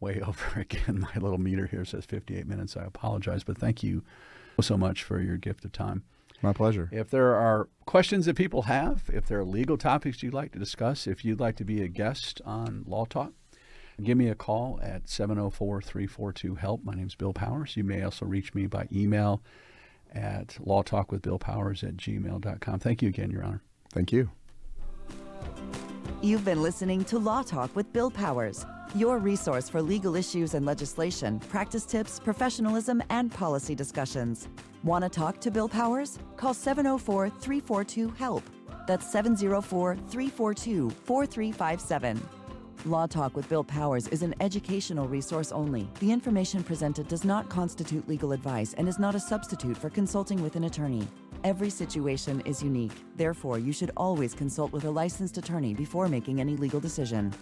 [0.00, 1.00] way over again.
[1.00, 2.76] My little meter here says 58 minutes.
[2.76, 4.02] I apologize, but thank you
[4.60, 6.02] so much for your gift of time.
[6.42, 6.88] My pleasure.
[6.90, 10.58] If there are questions that people have, if there are legal topics you'd like to
[10.58, 13.32] discuss, if you'd like to be a guest on Law Talk,
[14.02, 16.84] Give me a call at 704 342 HELP.
[16.84, 17.76] My name is Bill Powers.
[17.76, 19.42] You may also reach me by email
[20.14, 22.78] at lawtalkwithbillpowers at gmail.com.
[22.78, 23.62] Thank you again, Your Honor.
[23.92, 24.30] Thank you.
[26.22, 30.64] You've been listening to Law Talk with Bill Powers, your resource for legal issues and
[30.64, 34.48] legislation, practice tips, professionalism, and policy discussions.
[34.82, 36.18] Want to talk to Bill Powers?
[36.36, 38.42] Call 704 342 HELP.
[38.86, 42.39] That's 704 342 4357.
[42.86, 45.86] Law Talk with Bill Powers is an educational resource only.
[46.00, 50.42] The information presented does not constitute legal advice and is not a substitute for consulting
[50.42, 51.06] with an attorney.
[51.44, 52.92] Every situation is unique.
[53.16, 57.34] Therefore, you should always consult with a licensed attorney before making any legal decision.